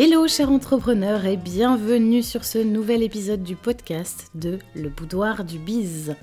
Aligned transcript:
Hello 0.00 0.28
chers 0.28 0.48
entrepreneurs 0.48 1.26
et 1.26 1.36
bienvenue 1.36 2.22
sur 2.22 2.44
ce 2.44 2.58
nouvel 2.58 3.02
épisode 3.02 3.42
du 3.42 3.56
podcast 3.56 4.30
de 4.36 4.60
Le 4.76 4.90
Boudoir 4.90 5.42
du 5.42 5.58
Biz. 5.58 6.14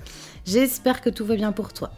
J'espère 0.46 1.02
que 1.02 1.10
tout 1.10 1.26
va 1.26 1.36
bien 1.36 1.52
pour 1.52 1.74
toi. 1.74 1.90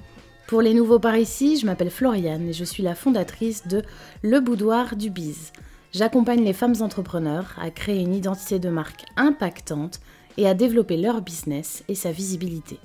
Pour 0.49 0.61
les 0.61 0.75
nouveaux 0.75 0.99
par 0.99 1.17
ici, 1.17 1.57
je 1.57 1.67
m'appelle 1.67 1.93
Floriane 1.93 2.49
et 2.49 2.53
je 2.53 2.65
suis 2.65 2.83
la 2.83 2.97
fondatrice 2.97 3.69
de 3.69 3.85
Le 4.23 4.41
Boudoir 4.41 4.97
du 4.97 5.09
Biz. 5.09 5.53
J'accompagne 5.93 6.43
les 6.43 6.53
femmes 6.53 6.75
entrepreneurs 6.81 7.55
à 7.63 7.71
créer 7.71 8.01
une 8.01 8.17
identité 8.17 8.59
de 8.59 8.71
marque 8.71 9.05
impactante 9.17 10.01
et 10.37 10.49
à 10.49 10.55
développer 10.55 10.97
leur 10.97 11.23
business 11.23 11.85
et 11.87 11.95
sa 11.95 12.11
visibilité. 12.11 12.81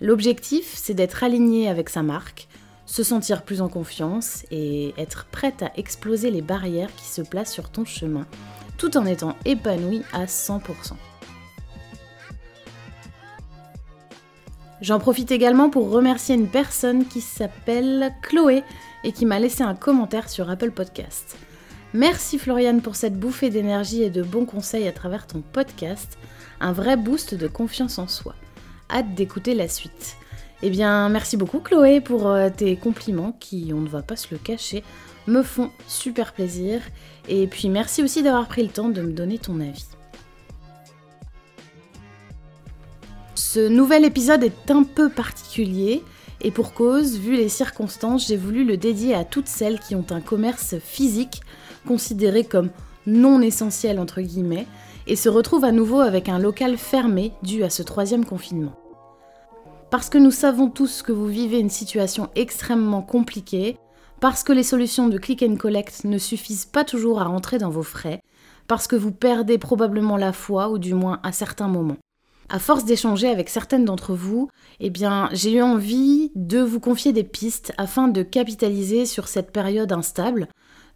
L'objectif, 0.00 0.72
c'est 0.74 0.94
d'être 0.94 1.24
aligné 1.24 1.68
avec 1.68 1.90
sa 1.90 2.02
marque, 2.02 2.48
se 2.94 3.02
sentir 3.02 3.42
plus 3.42 3.60
en 3.60 3.68
confiance 3.68 4.44
et 4.52 4.94
être 4.96 5.26
prête 5.32 5.64
à 5.64 5.72
exploser 5.76 6.30
les 6.30 6.42
barrières 6.42 6.94
qui 6.94 7.06
se 7.06 7.22
placent 7.22 7.52
sur 7.52 7.68
ton 7.68 7.84
chemin, 7.84 8.24
tout 8.78 8.96
en 8.96 9.04
étant 9.04 9.34
épanoui 9.44 10.02
à 10.12 10.26
100%. 10.26 10.60
J'en 14.80 15.00
profite 15.00 15.32
également 15.32 15.70
pour 15.70 15.90
remercier 15.90 16.36
une 16.36 16.46
personne 16.46 17.04
qui 17.08 17.20
s'appelle 17.20 18.12
Chloé 18.22 18.62
et 19.02 19.10
qui 19.10 19.26
m'a 19.26 19.40
laissé 19.40 19.64
un 19.64 19.74
commentaire 19.74 20.30
sur 20.30 20.48
Apple 20.48 20.70
Podcast. 20.70 21.36
Merci 21.94 22.38
Floriane 22.38 22.80
pour 22.80 22.94
cette 22.94 23.18
bouffée 23.18 23.50
d'énergie 23.50 24.04
et 24.04 24.10
de 24.10 24.22
bons 24.22 24.46
conseils 24.46 24.86
à 24.86 24.92
travers 24.92 25.26
ton 25.26 25.40
podcast, 25.40 26.16
un 26.60 26.70
vrai 26.70 26.96
boost 26.96 27.34
de 27.34 27.48
confiance 27.48 27.98
en 27.98 28.06
soi. 28.06 28.36
Hâte 28.88 29.16
d'écouter 29.16 29.56
la 29.56 29.66
suite. 29.66 30.16
Eh 30.66 30.70
bien, 30.70 31.10
merci 31.10 31.36
beaucoup 31.36 31.60
Chloé 31.60 32.00
pour 32.00 32.26
euh, 32.26 32.48
tes 32.48 32.74
compliments 32.76 33.36
qui, 33.38 33.72
on 33.74 33.82
ne 33.82 33.88
va 33.88 34.00
pas 34.00 34.16
se 34.16 34.28
le 34.30 34.38
cacher, 34.38 34.82
me 35.26 35.42
font 35.42 35.70
super 35.86 36.32
plaisir. 36.32 36.80
Et 37.28 37.46
puis 37.46 37.68
merci 37.68 38.02
aussi 38.02 38.22
d'avoir 38.22 38.48
pris 38.48 38.62
le 38.62 38.70
temps 38.70 38.88
de 38.88 39.02
me 39.02 39.12
donner 39.12 39.36
ton 39.36 39.60
avis. 39.60 39.84
Ce 43.34 43.68
nouvel 43.68 44.06
épisode 44.06 44.42
est 44.42 44.70
un 44.70 44.84
peu 44.84 45.10
particulier 45.10 46.02
et 46.40 46.50
pour 46.50 46.72
cause, 46.72 47.18
vu 47.18 47.36
les 47.36 47.50
circonstances, 47.50 48.26
j'ai 48.26 48.38
voulu 48.38 48.64
le 48.64 48.78
dédier 48.78 49.14
à 49.14 49.24
toutes 49.24 49.48
celles 49.48 49.80
qui 49.80 49.94
ont 49.94 50.06
un 50.08 50.22
commerce 50.22 50.76
physique 50.78 51.42
considéré 51.86 52.42
comme 52.42 52.70
non 53.06 53.42
essentiel 53.42 54.00
entre 54.00 54.22
guillemets 54.22 54.66
et 55.06 55.16
se 55.16 55.28
retrouvent 55.28 55.66
à 55.66 55.72
nouveau 55.72 56.00
avec 56.00 56.30
un 56.30 56.38
local 56.38 56.78
fermé 56.78 57.32
dû 57.42 57.64
à 57.64 57.68
ce 57.68 57.82
troisième 57.82 58.24
confinement. 58.24 58.74
Parce 59.94 60.10
que 60.10 60.18
nous 60.18 60.32
savons 60.32 60.70
tous 60.70 61.02
que 61.02 61.12
vous 61.12 61.28
vivez 61.28 61.60
une 61.60 61.70
situation 61.70 62.28
extrêmement 62.34 63.00
compliquée, 63.00 63.78
parce 64.18 64.42
que 64.42 64.52
les 64.52 64.64
solutions 64.64 65.06
de 65.06 65.18
click 65.18 65.44
and 65.44 65.54
collect 65.54 66.02
ne 66.02 66.18
suffisent 66.18 66.64
pas 66.64 66.82
toujours 66.82 67.20
à 67.20 67.26
rentrer 67.26 67.58
dans 67.58 67.70
vos 67.70 67.84
frais, 67.84 68.20
parce 68.66 68.88
que 68.88 68.96
vous 68.96 69.12
perdez 69.12 69.56
probablement 69.56 70.16
la 70.16 70.32
foi, 70.32 70.68
ou 70.70 70.78
du 70.78 70.94
moins 70.94 71.20
à 71.22 71.30
certains 71.30 71.68
moments. 71.68 71.98
À 72.48 72.58
force 72.58 72.84
d'échanger 72.84 73.28
avec 73.28 73.48
certaines 73.48 73.84
d'entre 73.84 74.14
vous, 74.14 74.48
eh 74.80 74.90
bien, 74.90 75.28
j'ai 75.30 75.52
eu 75.52 75.62
envie 75.62 76.32
de 76.34 76.58
vous 76.58 76.80
confier 76.80 77.12
des 77.12 77.22
pistes 77.22 77.72
afin 77.78 78.08
de 78.08 78.24
capitaliser 78.24 79.06
sur 79.06 79.28
cette 79.28 79.52
période 79.52 79.92
instable 79.92 80.48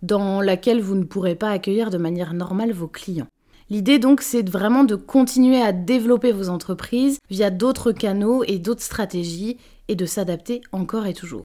dans 0.03 0.41
laquelle 0.41 0.81
vous 0.81 0.97
ne 0.97 1.05
pourrez 1.05 1.37
pas 1.37 1.53
accueillir 1.53 1.91
de 1.91 1.99
manière 1.99 2.35
normale 2.35 2.73
vos 2.73 2.89
clients. 2.89 3.29
L'idée 3.71 3.99
donc 3.99 4.23
c'est 4.23 4.49
vraiment 4.49 4.85
de 4.85 4.95
continuer 4.95 5.61
à 5.61 5.73
développer 5.73 6.33
vos 6.33 6.49
entreprises 6.49 7.19
via 7.29 7.51
d'autres 7.51 7.93
canaux 7.93 8.43
et 8.45 8.59
d'autres 8.59 8.83
stratégies 8.83 9.59
et 9.89 9.95
de 9.95 10.07
s'adapter 10.07 10.63
encore 10.73 11.07
et 11.07 11.13
toujours. 11.13 11.45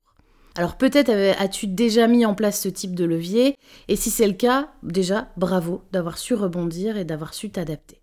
Alors 0.56 0.78
peut-être 0.78 1.10
as-tu 1.10 1.68
déjà 1.68 2.08
mis 2.08 2.26
en 2.26 2.34
place 2.34 2.62
ce 2.62 2.70
type 2.70 2.96
de 2.96 3.04
levier 3.04 3.58
et 3.90 3.96
si 3.98 4.10
c'est 4.10 4.28
le 4.28 4.34
cas, 4.34 4.70
déjà 4.84 5.28
bravo 5.36 5.82
d'avoir 5.92 6.18
su 6.18 6.34
rebondir 6.34 6.96
et 6.96 7.06
d'avoir 7.06 7.34
su 7.34 7.50
t'adapter. 7.50 8.00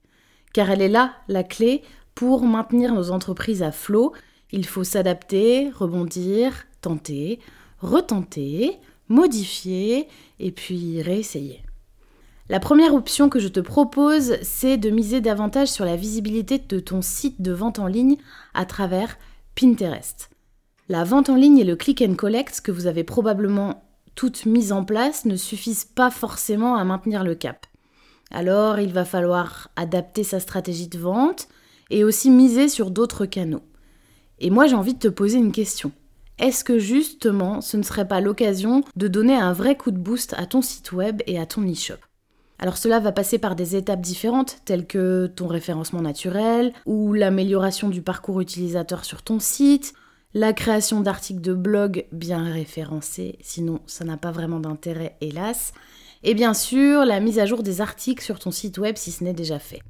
Car 0.52 0.70
elle 0.70 0.82
est 0.82 0.88
là 0.88 1.14
la 1.28 1.44
clé 1.44 1.82
pour 2.14 2.42
maintenir 2.42 2.92
nos 2.92 3.12
entreprises 3.12 3.62
à 3.62 3.72
flot. 3.72 4.12
Il 4.52 4.66
faut 4.66 4.84
s'adapter, 4.84 5.70
rebondir, 5.70 6.66
tenter, 6.82 7.38
retenter, 7.78 8.76
modifier 9.08 10.08
et 10.40 10.50
puis 10.50 11.00
réessayer. 11.00 11.62
La 12.50 12.58
première 12.58 12.94
option 12.94 13.28
que 13.28 13.38
je 13.38 13.46
te 13.46 13.60
propose, 13.60 14.34
c'est 14.42 14.76
de 14.76 14.90
miser 14.90 15.20
davantage 15.20 15.68
sur 15.68 15.84
la 15.84 15.94
visibilité 15.94 16.58
de 16.58 16.80
ton 16.80 17.00
site 17.00 17.40
de 17.40 17.52
vente 17.52 17.78
en 17.78 17.86
ligne 17.86 18.16
à 18.54 18.64
travers 18.64 19.18
Pinterest. 19.54 20.30
La 20.88 21.04
vente 21.04 21.30
en 21.30 21.36
ligne 21.36 21.58
et 21.58 21.64
le 21.64 21.76
click 21.76 22.02
and 22.02 22.14
collect 22.14 22.60
que 22.60 22.72
vous 22.72 22.88
avez 22.88 23.04
probablement 23.04 23.84
toutes 24.16 24.46
mises 24.46 24.72
en 24.72 24.84
place 24.84 25.26
ne 25.26 25.36
suffisent 25.36 25.84
pas 25.84 26.10
forcément 26.10 26.74
à 26.74 26.82
maintenir 26.82 27.22
le 27.22 27.36
cap. 27.36 27.68
Alors 28.32 28.80
il 28.80 28.92
va 28.92 29.04
falloir 29.04 29.68
adapter 29.76 30.24
sa 30.24 30.40
stratégie 30.40 30.88
de 30.88 30.98
vente 30.98 31.46
et 31.88 32.02
aussi 32.02 32.30
miser 32.30 32.68
sur 32.68 32.90
d'autres 32.90 33.26
canaux. 33.26 33.62
Et 34.40 34.50
moi 34.50 34.66
j'ai 34.66 34.74
envie 34.74 34.94
de 34.94 34.98
te 34.98 35.06
poser 35.06 35.38
une 35.38 35.52
question. 35.52 35.92
Est-ce 36.40 36.64
que 36.64 36.80
justement 36.80 37.60
ce 37.60 37.76
ne 37.76 37.84
serait 37.84 38.08
pas 38.08 38.20
l'occasion 38.20 38.82
de 38.96 39.06
donner 39.06 39.36
un 39.36 39.52
vrai 39.52 39.76
coup 39.76 39.92
de 39.92 39.98
boost 39.98 40.34
à 40.36 40.46
ton 40.46 40.62
site 40.62 40.90
web 40.90 41.22
et 41.28 41.38
à 41.38 41.46
ton 41.46 41.62
e-shop? 41.62 42.09
Alors 42.60 42.76
cela 42.76 43.00
va 43.00 43.10
passer 43.10 43.38
par 43.38 43.56
des 43.56 43.74
étapes 43.74 44.02
différentes, 44.02 44.58
telles 44.66 44.86
que 44.86 45.26
ton 45.34 45.46
référencement 45.46 46.02
naturel, 46.02 46.74
ou 46.84 47.14
l'amélioration 47.14 47.88
du 47.88 48.02
parcours 48.02 48.40
utilisateur 48.40 49.06
sur 49.06 49.22
ton 49.22 49.40
site, 49.40 49.94
la 50.34 50.52
création 50.52 51.00
d'articles 51.00 51.40
de 51.40 51.54
blog 51.54 52.04
bien 52.12 52.44
référencés, 52.44 53.38
sinon 53.40 53.80
ça 53.86 54.04
n'a 54.04 54.18
pas 54.18 54.30
vraiment 54.30 54.60
d'intérêt 54.60 55.16
hélas, 55.22 55.72
et 56.22 56.34
bien 56.34 56.52
sûr 56.52 57.06
la 57.06 57.18
mise 57.18 57.38
à 57.38 57.46
jour 57.46 57.62
des 57.62 57.80
articles 57.80 58.22
sur 58.22 58.38
ton 58.38 58.50
site 58.50 58.76
web 58.76 58.96
si 58.96 59.10
ce 59.10 59.24
n'est 59.24 59.32
déjà 59.32 59.58
fait. 59.58 59.80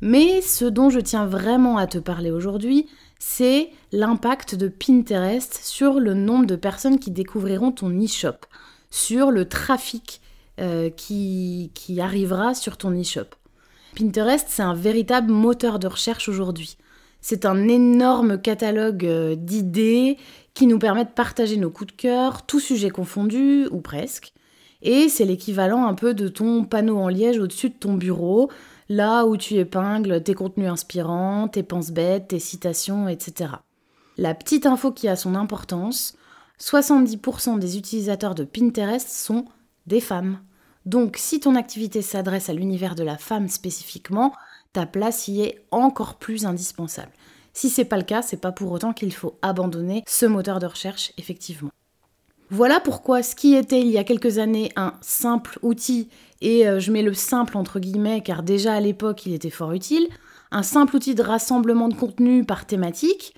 Mais 0.00 0.40
ce 0.42 0.64
dont 0.64 0.90
je 0.90 1.00
tiens 1.00 1.26
vraiment 1.26 1.76
à 1.76 1.88
te 1.88 1.98
parler 1.98 2.30
aujourd'hui, 2.30 2.86
c'est 3.18 3.68
l'impact 3.90 4.54
de 4.54 4.68
Pinterest 4.68 5.60
sur 5.62 5.98
le 5.98 6.14
nombre 6.14 6.46
de 6.46 6.56
personnes 6.56 7.00
qui 7.00 7.10
découvriront 7.10 7.72
ton 7.72 7.90
e-shop, 7.90 8.46
sur 8.90 9.32
le 9.32 9.48
trafic 9.48 10.22
euh, 10.60 10.90
qui, 10.90 11.70
arrivera 12.00 12.54
sur 12.54 12.76
ton 12.76 12.90
e-shop. 12.92 13.34
Pinterest, 13.96 14.46
c'est 14.48 14.62
un 14.62 14.74
véritable 14.74 15.32
moteur 15.32 15.78
de 15.78 15.86
recherche 15.86 16.28
aujourd'hui. 16.28 16.76
C'est 17.20 17.46
un 17.46 17.66
énorme 17.68 18.40
catalogue 18.40 19.06
euh, 19.06 19.34
d'idées 19.34 20.18
qui 20.54 20.66
nous 20.66 20.78
permet 20.78 21.04
de 21.04 21.10
partager 21.10 21.56
nos 21.56 21.70
coups 21.70 21.92
de 21.92 21.96
cœur, 21.96 22.46
tous 22.46 22.60
sujets 22.60 22.90
confondus, 22.90 23.68
ou 23.70 23.80
presque. 23.80 24.32
Et 24.82 25.08
c'est 25.08 25.24
l'équivalent 25.24 25.86
un 25.86 25.94
peu 25.94 26.14
de 26.14 26.28
ton 26.28 26.64
panneau 26.64 26.98
en 26.98 27.08
liège 27.08 27.38
au-dessus 27.38 27.70
de 27.70 27.74
ton 27.74 27.94
bureau, 27.94 28.50
là 28.88 29.24
où 29.24 29.36
tu 29.36 29.54
épingles 29.54 30.22
tes 30.22 30.34
contenus 30.34 30.70
inspirants, 30.70 31.48
tes 31.48 31.62
penses 31.62 31.90
bêtes, 31.90 32.28
tes 32.28 32.38
citations, 32.38 33.08
etc. 33.08 33.52
La 34.18 34.34
petite 34.34 34.66
info 34.66 34.92
qui 34.92 35.08
a 35.08 35.16
son 35.16 35.34
importance, 35.34 36.16
70% 36.60 37.58
des 37.58 37.78
utilisateurs 37.78 38.34
de 38.34 38.44
Pinterest 38.44 39.08
sont 39.08 39.46
des 39.86 40.00
femmes. 40.00 40.38
Donc 40.86 41.16
si 41.18 41.40
ton 41.40 41.54
activité 41.54 42.02
s'adresse 42.02 42.48
à 42.48 42.54
l'univers 42.54 42.94
de 42.94 43.02
la 43.02 43.18
femme 43.18 43.48
spécifiquement, 43.48 44.32
ta 44.72 44.86
place 44.86 45.28
y 45.28 45.42
est 45.42 45.64
encore 45.70 46.16
plus 46.16 46.46
indispensable. 46.46 47.12
Si 47.52 47.68
c'est 47.68 47.84
pas 47.84 47.96
le 47.96 48.04
cas, 48.04 48.22
c'est 48.22 48.40
pas 48.40 48.52
pour 48.52 48.72
autant 48.72 48.92
qu'il 48.92 49.12
faut 49.12 49.36
abandonner 49.42 50.04
ce 50.06 50.26
moteur 50.26 50.58
de 50.58 50.66
recherche 50.66 51.12
effectivement. 51.18 51.70
Voilà 52.50 52.80
pourquoi 52.80 53.22
ce 53.22 53.36
qui 53.36 53.54
était 53.54 53.80
il 53.80 53.88
y 53.88 53.98
a 53.98 54.04
quelques 54.04 54.38
années 54.38 54.72
un 54.74 54.94
simple 55.00 55.58
outil, 55.62 56.08
et 56.40 56.66
euh, 56.66 56.80
je 56.80 56.90
mets 56.90 57.02
le 57.02 57.14
simple 57.14 57.56
entre 57.56 57.78
guillemets 57.78 58.22
car 58.22 58.42
déjà 58.42 58.74
à 58.74 58.80
l'époque 58.80 59.24
il 59.26 59.34
était 59.34 59.50
fort 59.50 59.72
utile, 59.72 60.08
un 60.50 60.64
simple 60.64 60.96
outil 60.96 61.14
de 61.14 61.22
rassemblement 61.22 61.88
de 61.88 61.94
contenu 61.94 62.44
par 62.44 62.66
thématique, 62.66 63.34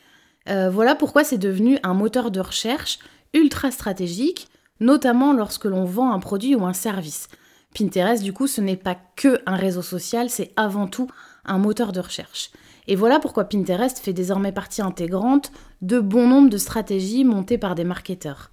euh, 0.48 0.70
voilà 0.70 0.94
pourquoi 0.94 1.24
c'est 1.24 1.38
devenu 1.38 1.78
un 1.82 1.94
moteur 1.94 2.30
de 2.30 2.40
recherche 2.40 2.98
ultra 3.34 3.70
stratégique 3.70 4.48
notamment 4.82 5.32
lorsque 5.32 5.64
l'on 5.64 5.84
vend 5.84 6.12
un 6.12 6.19
produit 6.19 6.55
ou 6.55 6.67
un 6.67 6.75
service. 6.75 7.29
Pinterest, 7.75 8.23
du 8.23 8.32
coup, 8.32 8.46
ce 8.46 8.61
n'est 8.61 8.76
pas 8.76 8.96
que 9.17 9.40
un 9.46 9.56
réseau 9.56 9.81
social, 9.81 10.29
c'est 10.29 10.52
avant 10.56 10.87
tout 10.87 11.08
un 11.44 11.58
moteur 11.58 11.93
de 11.93 12.00
recherche. 12.00 12.50
Et 12.88 12.96
voilà 12.96 13.20
pourquoi 13.20 13.44
Pinterest 13.44 13.99
fait 13.99 14.12
désormais 14.12 14.52
partie 14.52 14.82
intégrante 14.82 15.52
de 15.81 16.00
bon 16.00 16.26
nombre 16.26 16.50
de 16.50 16.58
stratégies 16.58 17.25
montées 17.25 17.58
par 17.58 17.75
des 17.75 17.84
marketeurs. 17.84 18.50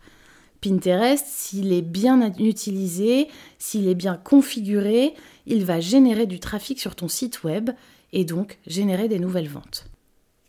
Pinterest, 0.62 1.26
s'il 1.26 1.74
est 1.74 1.81
bien 1.81 2.31
utilisé, 2.38 3.28
s'il 3.58 3.88
est 3.88 3.96
bien 3.96 4.16
configuré, 4.16 5.16
il 5.46 5.66
va 5.66 5.80
générer 5.80 6.28
du 6.28 6.40
trafic 6.40 6.80
sur 6.80 6.96
ton 6.96 7.08
site 7.08 7.44
web 7.44 7.72
et 8.14 8.24
donc 8.24 8.60
générer 8.68 9.08
des 9.08 9.20
nouvelles 9.20 9.50
ventes. 9.50 9.88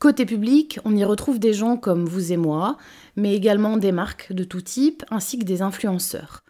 Côté 0.00 0.24
public, 0.24 0.80
on 0.86 0.96
y 0.96 1.04
retrouve 1.04 1.38
des 1.38 1.52
gens 1.52 1.76
comme 1.76 2.06
vous 2.06 2.32
et 2.32 2.38
moi, 2.38 2.78
mais 3.16 3.34
également 3.34 3.76
des 3.76 3.92
marques 3.92 4.32
de 4.32 4.44
tout 4.44 4.62
type, 4.62 5.04
ainsi 5.10 5.38
que 5.38 5.44
des 5.44 5.60
influenceurs. 5.60 6.40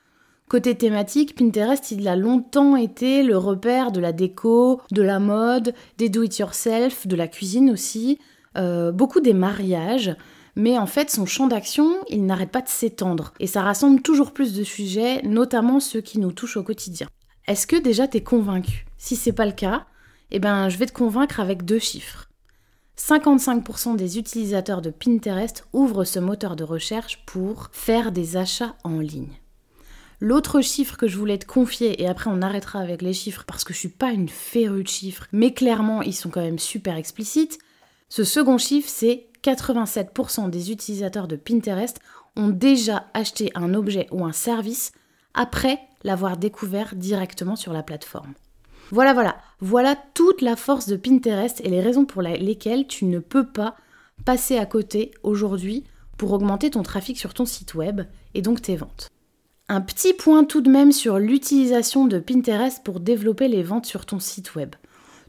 Côté 0.49 0.77
thématique, 0.77 1.35
Pinterest, 1.35 1.91
il 1.91 2.07
a 2.07 2.15
longtemps 2.15 2.77
été 2.77 3.25
le 3.25 3.37
repère 3.37 3.91
de 3.91 3.99
la 3.99 4.13
déco, 4.13 4.81
de 4.93 5.03
la 5.03 5.19
mode, 5.19 5.75
des 5.99 6.09
do-it-yourself, 6.09 7.09
de 7.09 7.17
la 7.17 7.27
cuisine 7.27 7.71
aussi, 7.71 8.21
euh, 8.57 8.93
beaucoup 8.93 9.19
des 9.19 9.35
mariages, 9.35 10.15
mais 10.55 10.79
en 10.79 10.87
fait 10.87 11.11
son 11.11 11.27
champ 11.27 11.49
d'action, 11.49 11.97
il 12.09 12.27
n'arrête 12.27 12.53
pas 12.53 12.63
de 12.63 12.69
s'étendre, 12.69 13.35
et 13.41 13.49
ça 13.49 13.63
rassemble 13.63 14.01
toujours 14.01 14.33
plus 14.33 14.55
de 14.55 14.63
sujets, 14.63 15.23
notamment 15.23 15.81
ceux 15.81 16.01
qui 16.01 16.21
nous 16.21 16.31
touchent 16.31 16.57
au 16.57 16.63
quotidien. 16.63 17.09
Est-ce 17.49 17.67
que 17.67 17.83
déjà 17.83 18.07
t'es 18.07 18.23
convaincu? 18.23 18.87
Si 18.97 19.17
c'est 19.17 19.33
pas 19.33 19.47
le 19.47 19.51
cas, 19.51 19.87
eh 20.31 20.39
ben 20.39 20.69
je 20.69 20.79
vais 20.79 20.87
te 20.87 20.93
convaincre 20.93 21.41
avec 21.41 21.65
deux 21.65 21.81
chiffres. 21.81 22.30
55% 23.01 23.97
des 23.97 24.19
utilisateurs 24.19 24.83
de 24.83 24.91
Pinterest 24.91 25.67
ouvrent 25.73 26.05
ce 26.05 26.19
moteur 26.19 26.55
de 26.55 26.65
recherche 26.65 27.25
pour 27.25 27.71
faire 27.73 28.13
des 28.13 28.37
achats 28.37 28.75
en 28.85 29.01
ligne. 29.01 29.41
L'autre 30.21 30.61
chiffre 30.61 30.99
que 30.99 31.09
je 31.09 31.17
voulais 31.17 31.39
te 31.39 31.47
confier, 31.47 32.03
et 32.03 32.07
après 32.07 32.31
on 32.31 32.43
arrêtera 32.43 32.79
avec 32.79 33.01
les 33.01 33.15
chiffres 33.15 33.45
parce 33.47 33.65
que 33.65 33.73
je 33.73 33.79
suis 33.79 33.89
pas 33.89 34.11
une 34.11 34.29
férue 34.29 34.83
de 34.83 34.89
chiffres, 34.89 35.27
mais 35.33 35.55
clairement 35.55 36.03
ils 36.03 36.15
sont 36.15 36.29
quand 36.29 36.43
même 36.43 36.59
super 36.59 36.97
explicites. 36.97 37.59
Ce 38.11 38.23
second 38.23 38.59
chiffre, 38.59 38.89
c'est 38.89 39.29
87% 39.43 40.51
des 40.51 40.71
utilisateurs 40.71 41.27
de 41.27 41.37
Pinterest 41.37 42.01
ont 42.37 42.49
déjà 42.49 43.07
acheté 43.15 43.51
un 43.55 43.73
objet 43.73 44.09
ou 44.11 44.27
un 44.27 44.33
service 44.33 44.93
après 45.33 45.81
l'avoir 46.05 46.37
découvert 46.37 46.95
directement 46.95 47.57
sur 47.57 47.73
la 47.73 47.83
plateforme. 47.83 48.35
Voilà, 48.91 49.15
voilà, 49.15 49.37
voilà 49.61 49.97
toute 50.15 50.43
la 50.43 50.57
force 50.57 50.89
de 50.89 50.97
Pinterest 50.97 51.61
et 51.65 51.69
les 51.69 51.81
raisons 51.81 52.05
pour 52.05 52.23
lesquelles 52.23 52.87
tu 52.87 53.05
ne 53.05 53.19
peux 53.19 53.47
pas 53.47 53.77
passer 54.25 54.59
à 54.59 54.67
côté 54.67 55.13
aujourd'hui 55.23 55.85
pour 56.17 56.33
augmenter 56.33 56.71
ton 56.71 56.83
trafic 56.83 57.19
sur 57.19 57.33
ton 57.33 57.47
site 57.47 57.75
web 57.75 58.03
et 58.35 58.43
donc 58.43 58.61
tes 58.63 58.77
ventes. 58.77 59.09
Un 59.69 59.81
petit 59.81 60.13
point 60.13 60.45
tout 60.45 60.61
de 60.61 60.71
même 60.71 60.91
sur 60.91 61.19
l'utilisation 61.19 62.07
de 62.07 62.19
Pinterest 62.19 62.83
pour 62.83 62.99
développer 62.99 63.47
les 63.47 63.63
ventes 63.63 63.87
sur 63.87 64.05
ton 64.05 64.19
site 64.19 64.57
web. 64.57 64.75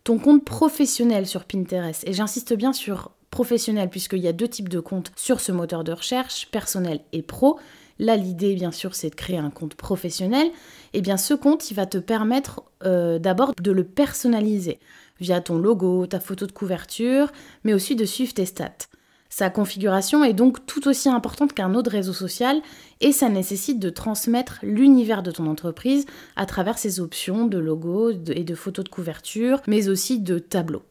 Ton 0.03 0.17
compte 0.17 0.43
professionnel 0.43 1.27
sur 1.27 1.45
Pinterest, 1.45 2.03
et 2.07 2.13
j'insiste 2.13 2.53
bien 2.55 2.73
sur 2.73 3.11
professionnel 3.29 3.89
puisqu'il 3.89 4.19
y 4.19 4.27
a 4.27 4.33
deux 4.33 4.47
types 4.47 4.69
de 4.69 4.79
comptes 4.79 5.11
sur 5.15 5.39
ce 5.39 5.51
moteur 5.51 5.83
de 5.83 5.91
recherche, 5.91 6.47
personnel 6.51 7.01
et 7.13 7.21
pro. 7.21 7.59
Là, 8.01 8.17
l'idée, 8.17 8.55
bien 8.55 8.71
sûr, 8.71 8.95
c'est 8.95 9.11
de 9.11 9.15
créer 9.15 9.37
un 9.37 9.51
compte 9.51 9.75
professionnel. 9.75 10.47
Et 10.47 10.97
eh 10.97 11.01
bien, 11.01 11.17
ce 11.17 11.35
compte, 11.35 11.71
va 11.73 11.85
te 11.85 11.99
permettre 11.99 12.63
euh, 12.83 13.19
d'abord 13.19 13.53
de 13.61 13.71
le 13.71 13.83
personnaliser 13.83 14.79
via 15.19 15.39
ton 15.39 15.59
logo, 15.59 16.07
ta 16.07 16.19
photo 16.19 16.47
de 16.47 16.51
couverture, 16.51 17.31
mais 17.63 17.75
aussi 17.75 17.95
de 17.95 18.03
suivre 18.05 18.33
tes 18.33 18.47
stats. 18.47 18.87
Sa 19.29 19.51
configuration 19.51 20.23
est 20.23 20.33
donc 20.33 20.65
tout 20.65 20.87
aussi 20.87 21.09
importante 21.09 21.53
qu'un 21.53 21.75
autre 21.75 21.91
réseau 21.91 22.11
social 22.11 22.59
et 23.01 23.11
ça 23.11 23.29
nécessite 23.29 23.77
de 23.77 23.91
transmettre 23.91 24.57
l'univers 24.63 25.21
de 25.21 25.29
ton 25.29 25.45
entreprise 25.45 26.07
à 26.35 26.47
travers 26.47 26.79
ses 26.79 26.99
options 26.99 27.45
de 27.45 27.59
logo 27.59 28.09
et 28.09 28.43
de 28.43 28.55
photos 28.55 28.83
de 28.83 28.89
couverture, 28.89 29.61
mais 29.67 29.89
aussi 29.89 30.19
de 30.19 30.39
tableaux. 30.39 30.83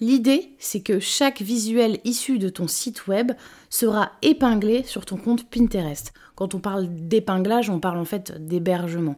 L'idée, 0.00 0.54
c'est 0.58 0.80
que 0.80 1.00
chaque 1.00 1.40
visuel 1.40 2.00
issu 2.04 2.38
de 2.38 2.50
ton 2.50 2.68
site 2.68 3.06
web 3.06 3.32
sera 3.70 4.12
épinglé 4.22 4.82
sur 4.82 5.06
ton 5.06 5.16
compte 5.16 5.48
Pinterest. 5.48 6.12
Quand 6.34 6.54
on 6.54 6.58
parle 6.58 6.86
d'épinglage, 6.88 7.70
on 7.70 7.80
parle 7.80 7.98
en 7.98 8.04
fait 8.04 8.32
d'hébergement. 8.46 9.16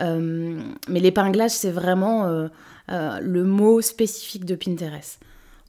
Euh, 0.00 0.60
mais 0.88 1.00
l'épinglage, 1.00 1.52
c'est 1.52 1.70
vraiment 1.70 2.26
euh, 2.26 2.48
euh, 2.90 3.18
le 3.20 3.44
mot 3.44 3.80
spécifique 3.80 4.44
de 4.44 4.54
Pinterest. 4.54 5.20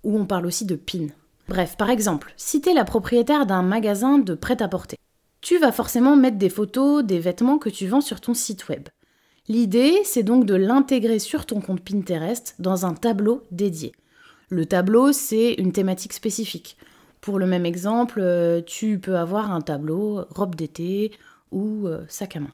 Ou 0.03 0.19
on 0.19 0.25
parle 0.25 0.45
aussi 0.45 0.65
de 0.65 0.75
pin. 0.75 1.07
Bref, 1.47 1.75
par 1.77 1.89
exemple, 1.89 2.33
si 2.35 2.61
tu 2.61 2.73
la 2.73 2.85
propriétaire 2.85 3.45
d'un 3.45 3.61
magasin 3.61 4.17
de 4.17 4.33
prêt-à-porter, 4.33 4.97
tu 5.41 5.57
vas 5.59 5.71
forcément 5.71 6.15
mettre 6.15 6.37
des 6.37 6.49
photos 6.49 7.03
des 7.03 7.19
vêtements 7.19 7.57
que 7.57 7.69
tu 7.69 7.87
vends 7.87 8.01
sur 8.01 8.21
ton 8.21 8.33
site 8.33 8.67
web. 8.67 8.87
L'idée, 9.47 10.01
c'est 10.03 10.23
donc 10.23 10.45
de 10.45 10.55
l'intégrer 10.55 11.19
sur 11.19 11.45
ton 11.45 11.61
compte 11.61 11.81
Pinterest 11.81 12.55
dans 12.59 12.85
un 12.85 12.93
tableau 12.93 13.43
dédié. 13.51 13.91
Le 14.51 14.65
tableau, 14.65 15.13
c'est 15.13 15.53
une 15.53 15.71
thématique 15.71 16.11
spécifique. 16.11 16.75
Pour 17.21 17.39
le 17.39 17.45
même 17.45 17.65
exemple, 17.65 18.19
euh, 18.21 18.61
tu 18.61 18.99
peux 18.99 19.15
avoir 19.15 19.49
un 19.53 19.61
tableau 19.61 20.25
robe 20.29 20.55
d'été 20.55 21.13
ou 21.51 21.87
euh, 21.87 22.03
sac 22.09 22.35
à 22.35 22.41
main. 22.41 22.51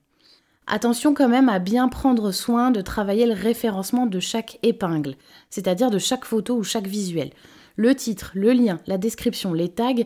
Attention 0.68 1.16
quand 1.16 1.28
même 1.28 1.50
à 1.50 1.58
bien 1.58 1.90
prendre 1.90 2.32
soin 2.32 2.70
de 2.70 2.82
travailler 2.82 3.26
le 3.26 3.34
référencement 3.34 4.06
de 4.06 4.20
chaque 4.20 4.60
épingle, 4.62 5.16
c'est-à-dire 5.50 5.90
de 5.90 5.98
chaque 5.98 6.26
photo 6.26 6.58
ou 6.58 6.64
chaque 6.64 6.86
visuel. 6.86 7.32
Le 7.78 7.96
titre, 7.96 8.32
le 8.36 8.54
lien, 8.54 8.80
la 8.86 9.00
description, 9.00 9.52
les 9.52 9.70
tags, 9.70 10.04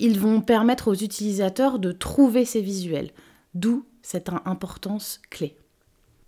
ils 0.00 0.18
vont 0.18 0.40
permettre 0.40 0.88
aux 0.88 0.94
utilisateurs 0.94 1.78
de 1.78 1.92
trouver 1.92 2.44
ces 2.44 2.60
visuels, 2.60 3.12
d'où 3.54 3.86
cette 4.02 4.30
importance 4.46 5.20
clé. 5.30 5.59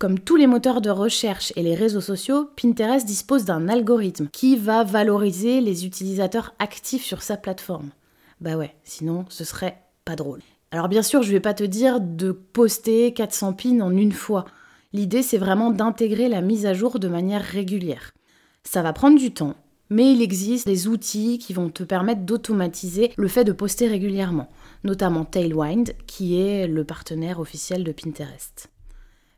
Comme 0.02 0.18
tous 0.18 0.34
les 0.34 0.48
moteurs 0.48 0.80
de 0.80 0.90
recherche 0.90 1.52
et 1.54 1.62
les 1.62 1.76
réseaux 1.76 2.00
sociaux, 2.00 2.48
Pinterest 2.60 3.06
dispose 3.06 3.44
d'un 3.44 3.68
algorithme 3.68 4.26
qui 4.32 4.56
va 4.56 4.82
valoriser 4.82 5.60
les 5.60 5.86
utilisateurs 5.86 6.56
actifs 6.58 7.04
sur 7.04 7.22
sa 7.22 7.36
plateforme. 7.36 7.90
Bah 8.40 8.56
ouais, 8.56 8.74
sinon 8.82 9.26
ce 9.28 9.44
serait 9.44 9.80
pas 10.04 10.16
drôle. 10.16 10.40
Alors 10.72 10.88
bien 10.88 11.02
sûr, 11.02 11.22
je 11.22 11.30
vais 11.30 11.38
pas 11.38 11.54
te 11.54 11.62
dire 11.62 12.00
de 12.00 12.32
poster 12.32 13.14
400 13.14 13.52
pins 13.52 13.80
en 13.80 13.96
une 13.96 14.10
fois. 14.10 14.44
L'idée 14.92 15.22
c'est 15.22 15.38
vraiment 15.38 15.70
d'intégrer 15.70 16.28
la 16.28 16.40
mise 16.40 16.66
à 16.66 16.74
jour 16.74 16.98
de 16.98 17.06
manière 17.06 17.44
régulière. 17.44 18.10
Ça 18.64 18.82
va 18.82 18.92
prendre 18.92 19.20
du 19.20 19.32
temps, 19.32 19.54
mais 19.88 20.12
il 20.12 20.20
existe 20.20 20.66
des 20.66 20.88
outils 20.88 21.38
qui 21.38 21.52
vont 21.52 21.70
te 21.70 21.84
permettre 21.84 22.22
d'automatiser 22.22 23.12
le 23.16 23.28
fait 23.28 23.44
de 23.44 23.52
poster 23.52 23.86
régulièrement, 23.86 24.50
notamment 24.82 25.24
Tailwind, 25.24 25.92
qui 26.08 26.40
est 26.40 26.66
le 26.66 26.82
partenaire 26.82 27.38
officiel 27.38 27.84
de 27.84 27.92
Pinterest. 27.92 28.68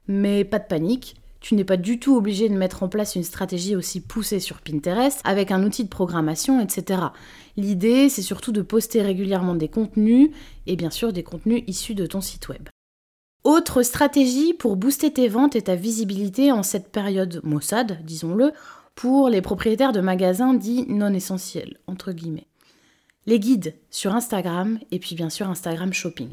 Mais 0.07 0.45
pas 0.45 0.59
de 0.59 0.67
panique, 0.67 1.17
tu 1.41 1.55
n'es 1.55 1.65
pas 1.65 1.77
du 1.77 1.99
tout 1.99 2.17
obligé 2.17 2.49
de 2.49 2.57
mettre 2.57 2.83
en 2.83 2.89
place 2.89 3.17
une 3.17 3.23
stratégie 3.23 3.77
aussi 3.77 4.01
poussée 4.01 4.41
sur 4.41 4.63
Pinterest 4.63 5.21
avec 5.25 5.51
un 5.51 5.63
outil 5.63 5.85
de 5.85 5.91
programmation, 5.91 6.59
etc. 6.59 7.03
L'idée, 7.59 8.09
c'est 8.09 8.23
surtout 8.23 8.51
de 8.51 8.63
poster 8.63 9.03
régulièrement 9.03 9.55
des 9.55 9.69
contenus 9.69 10.31
et 10.67 10.77
bien 10.77 10.89
sûr 10.89 11.13
des 11.13 11.23
contenus 11.23 11.63
issus 11.67 11.95
de 11.95 12.07
ton 12.07 12.23
site 12.23 12.49
web. 12.49 12.69
Autre 13.45 13.83
stratégie 13.83 14.55
pour 14.55 14.77
booster 14.77 15.13
tes 15.13 15.29
ventes 15.29 15.55
et 15.55 15.61
ta 15.61 15.75
visibilité 15.75 16.51
en 16.51 16.63
cette 16.63 16.91
période 16.91 17.43
maussade, 17.45 17.99
disons-le, 18.03 18.53
pour 18.95 19.29
les 19.29 19.43
propriétaires 19.43 19.93
de 19.93 20.01
magasins 20.01 20.55
dits 20.55 20.87
non 20.89 21.13
essentiels, 21.13 21.77
entre 21.87 22.13
guillemets. 22.13 22.47
Les 23.27 23.39
guides 23.39 23.75
sur 23.91 24.15
Instagram 24.15 24.79
et 24.91 24.99
puis 24.99 25.15
bien 25.15 25.29
sûr 25.29 25.49
Instagram 25.51 25.93
Shopping. 25.93 26.31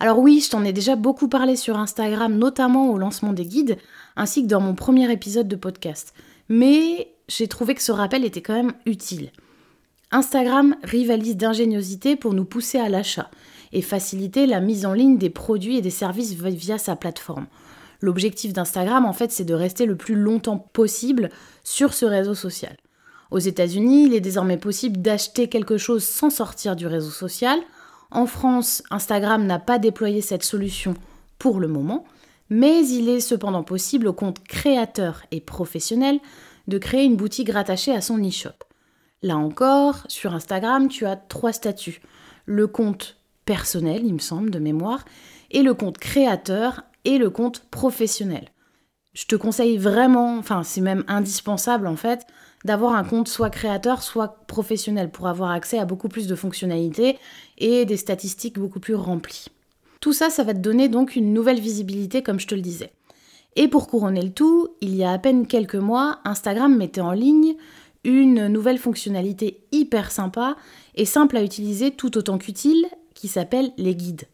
Alors 0.00 0.18
oui, 0.18 0.40
je 0.44 0.50
t'en 0.50 0.64
ai 0.64 0.72
déjà 0.72 0.96
beaucoup 0.96 1.28
parlé 1.28 1.56
sur 1.56 1.78
Instagram, 1.78 2.36
notamment 2.36 2.90
au 2.90 2.98
lancement 2.98 3.32
des 3.32 3.44
guides, 3.44 3.78
ainsi 4.16 4.42
que 4.42 4.48
dans 4.48 4.60
mon 4.60 4.74
premier 4.74 5.10
épisode 5.12 5.48
de 5.48 5.56
podcast. 5.56 6.14
Mais 6.48 7.12
j'ai 7.28 7.48
trouvé 7.48 7.74
que 7.74 7.82
ce 7.82 7.92
rappel 7.92 8.24
était 8.24 8.42
quand 8.42 8.54
même 8.54 8.74
utile. 8.86 9.30
Instagram 10.10 10.76
rivalise 10.82 11.36
d'ingéniosité 11.36 12.16
pour 12.16 12.34
nous 12.34 12.44
pousser 12.44 12.78
à 12.78 12.88
l'achat 12.88 13.30
et 13.72 13.82
faciliter 13.82 14.46
la 14.46 14.60
mise 14.60 14.86
en 14.86 14.92
ligne 14.92 15.18
des 15.18 15.30
produits 15.30 15.78
et 15.78 15.82
des 15.82 15.90
services 15.90 16.34
via 16.34 16.78
sa 16.78 16.96
plateforme. 16.96 17.46
L'objectif 18.00 18.52
d'Instagram, 18.52 19.06
en 19.06 19.12
fait, 19.12 19.32
c'est 19.32 19.44
de 19.44 19.54
rester 19.54 19.86
le 19.86 19.96
plus 19.96 20.14
longtemps 20.14 20.58
possible 20.58 21.30
sur 21.62 21.94
ce 21.94 22.04
réseau 22.04 22.34
social. 22.34 22.76
Aux 23.30 23.38
États-Unis, 23.38 24.06
il 24.06 24.14
est 24.14 24.20
désormais 24.20 24.58
possible 24.58 25.00
d'acheter 25.00 25.48
quelque 25.48 25.78
chose 25.78 26.04
sans 26.04 26.30
sortir 26.30 26.76
du 26.76 26.86
réseau 26.86 27.10
social, 27.10 27.58
en 28.14 28.26
France, 28.26 28.82
Instagram 28.90 29.44
n'a 29.44 29.58
pas 29.58 29.78
déployé 29.78 30.20
cette 30.20 30.44
solution 30.44 30.94
pour 31.38 31.60
le 31.60 31.68
moment, 31.68 32.04
mais 32.48 32.86
il 32.86 33.08
est 33.08 33.20
cependant 33.20 33.64
possible 33.64 34.06
au 34.06 34.12
compte 34.12 34.42
créateur 34.42 35.22
et 35.30 35.40
professionnel 35.40 36.20
de 36.68 36.78
créer 36.78 37.04
une 37.04 37.16
boutique 37.16 37.50
rattachée 37.50 37.92
à 37.92 38.00
son 38.00 38.18
e-shop. 38.18 38.64
Là 39.22 39.36
encore, 39.36 40.04
sur 40.08 40.34
Instagram, 40.34 40.88
tu 40.88 41.06
as 41.06 41.16
trois 41.16 41.52
statuts. 41.52 42.00
Le 42.46 42.66
compte 42.66 43.16
personnel, 43.44 44.02
il 44.04 44.14
me 44.14 44.18
semble, 44.18 44.50
de 44.50 44.58
mémoire, 44.58 45.04
et 45.50 45.62
le 45.62 45.74
compte 45.74 45.98
créateur 45.98 46.82
et 47.04 47.18
le 47.18 47.30
compte 47.30 47.60
professionnel. 47.70 48.48
Je 49.12 49.26
te 49.26 49.36
conseille 49.36 49.78
vraiment, 49.78 50.38
enfin 50.38 50.62
c'est 50.62 50.80
même 50.80 51.04
indispensable 51.06 51.86
en 51.86 51.96
fait, 51.96 52.26
d'avoir 52.64 52.94
un 52.94 53.04
compte 53.04 53.28
soit 53.28 53.50
créateur, 53.50 54.02
soit 54.02 54.46
professionnel 54.46 55.10
pour 55.10 55.28
avoir 55.28 55.50
accès 55.50 55.78
à 55.78 55.84
beaucoup 55.84 56.08
plus 56.08 56.26
de 56.26 56.34
fonctionnalités 56.34 57.18
et 57.58 57.84
des 57.84 57.96
statistiques 57.96 58.58
beaucoup 58.58 58.80
plus 58.80 58.94
remplies. 58.94 59.46
Tout 60.00 60.12
ça, 60.12 60.30
ça 60.30 60.44
va 60.44 60.54
te 60.54 60.58
donner 60.58 60.88
donc 60.88 61.16
une 61.16 61.32
nouvelle 61.32 61.60
visibilité, 61.60 62.22
comme 62.22 62.40
je 62.40 62.46
te 62.46 62.54
le 62.54 62.60
disais. 62.60 62.92
Et 63.56 63.68
pour 63.68 63.86
couronner 63.86 64.22
le 64.22 64.32
tout, 64.32 64.68
il 64.80 64.94
y 64.96 65.04
a 65.04 65.12
à 65.12 65.18
peine 65.18 65.46
quelques 65.46 65.74
mois, 65.76 66.18
Instagram 66.24 66.76
mettait 66.76 67.00
en 67.00 67.12
ligne 67.12 67.54
une 68.02 68.48
nouvelle 68.48 68.78
fonctionnalité 68.78 69.64
hyper 69.72 70.10
sympa 70.10 70.56
et 70.94 71.04
simple 71.04 71.36
à 71.36 71.42
utiliser 71.42 71.90
tout 71.90 72.18
autant 72.18 72.38
qu'utile 72.38 72.86
qui 73.14 73.28
s'appelle 73.28 73.72
les 73.78 73.94
guides. 73.94 74.24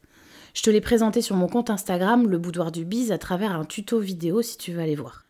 Je 0.54 0.62
te 0.62 0.70
l'ai 0.70 0.80
présenté 0.80 1.22
sur 1.22 1.37
mon 1.37 1.46
compte 1.46 1.70
Instagram, 1.70 2.28
le 2.28 2.38
boudoir 2.38 2.72
du 2.72 2.84
bise, 2.84 3.12
à 3.12 3.18
travers 3.18 3.52
un 3.52 3.64
tuto 3.64 4.00
vidéo 4.00 4.42
si 4.42 4.58
tu 4.58 4.72
veux 4.72 4.80
aller 4.80 4.96
voir. 4.96 5.25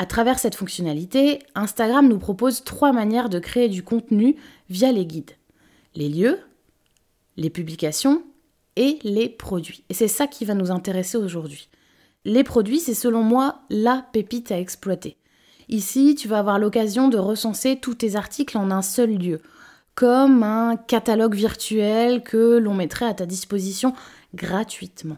À 0.00 0.06
travers 0.06 0.38
cette 0.38 0.54
fonctionnalité, 0.54 1.40
Instagram 1.56 2.06
nous 2.06 2.20
propose 2.20 2.62
trois 2.62 2.92
manières 2.92 3.28
de 3.28 3.40
créer 3.40 3.68
du 3.68 3.82
contenu 3.82 4.36
via 4.70 4.92
les 4.92 5.04
guides. 5.04 5.32
Les 5.96 6.08
lieux, 6.08 6.38
les 7.36 7.50
publications 7.50 8.22
et 8.76 9.00
les 9.02 9.28
produits. 9.28 9.82
Et 9.88 9.94
c'est 9.94 10.06
ça 10.06 10.28
qui 10.28 10.44
va 10.44 10.54
nous 10.54 10.70
intéresser 10.70 11.18
aujourd'hui. 11.18 11.68
Les 12.24 12.44
produits, 12.44 12.78
c'est 12.78 12.94
selon 12.94 13.24
moi 13.24 13.62
la 13.70 14.06
pépite 14.12 14.52
à 14.52 14.60
exploiter. 14.60 15.16
Ici, 15.68 16.14
tu 16.14 16.28
vas 16.28 16.38
avoir 16.38 16.60
l'occasion 16.60 17.08
de 17.08 17.18
recenser 17.18 17.80
tous 17.80 17.96
tes 17.96 18.14
articles 18.14 18.56
en 18.56 18.70
un 18.70 18.82
seul 18.82 19.18
lieu, 19.18 19.40
comme 19.96 20.44
un 20.44 20.76
catalogue 20.76 21.34
virtuel 21.34 22.22
que 22.22 22.58
l'on 22.58 22.74
mettrait 22.74 23.06
à 23.06 23.14
ta 23.14 23.26
disposition 23.26 23.94
gratuitement. 24.32 25.16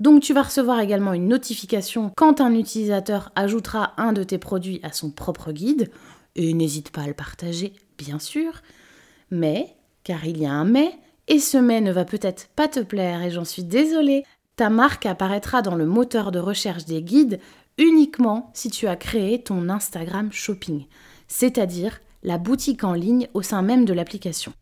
Donc 0.00 0.22
tu 0.22 0.32
vas 0.32 0.42
recevoir 0.42 0.80
également 0.80 1.12
une 1.12 1.28
notification 1.28 2.12
quand 2.16 2.40
un 2.40 2.54
utilisateur 2.54 3.32
ajoutera 3.34 3.94
un 3.96 4.12
de 4.12 4.22
tes 4.22 4.38
produits 4.38 4.80
à 4.82 4.92
son 4.92 5.10
propre 5.10 5.52
guide. 5.52 5.90
Et 6.36 6.54
n'hésite 6.54 6.90
pas 6.90 7.02
à 7.02 7.06
le 7.06 7.14
partager, 7.14 7.72
bien 7.96 8.18
sûr. 8.18 8.62
Mais, 9.30 9.74
car 10.04 10.24
il 10.24 10.38
y 10.38 10.46
a 10.46 10.52
un 10.52 10.64
mais, 10.64 10.92
et 11.26 11.40
ce 11.40 11.58
mais 11.58 11.80
ne 11.80 11.92
va 11.92 12.04
peut-être 12.04 12.48
pas 12.54 12.68
te 12.68 12.80
plaire 12.80 13.22
et 13.22 13.30
j'en 13.30 13.44
suis 13.44 13.64
désolée, 13.64 14.24
ta 14.56 14.70
marque 14.70 15.06
apparaîtra 15.06 15.62
dans 15.62 15.74
le 15.74 15.86
moteur 15.86 16.32
de 16.32 16.38
recherche 16.38 16.84
des 16.84 17.02
guides 17.02 17.40
uniquement 17.76 18.50
si 18.54 18.70
tu 18.70 18.86
as 18.88 18.96
créé 18.96 19.42
ton 19.42 19.68
Instagram 19.68 20.32
Shopping, 20.32 20.86
c'est-à-dire 21.28 22.00
la 22.22 22.38
boutique 22.38 22.84
en 22.84 22.94
ligne 22.94 23.28
au 23.34 23.42
sein 23.42 23.62
même 23.62 23.84
de 23.84 23.92
l'application. 23.92 24.52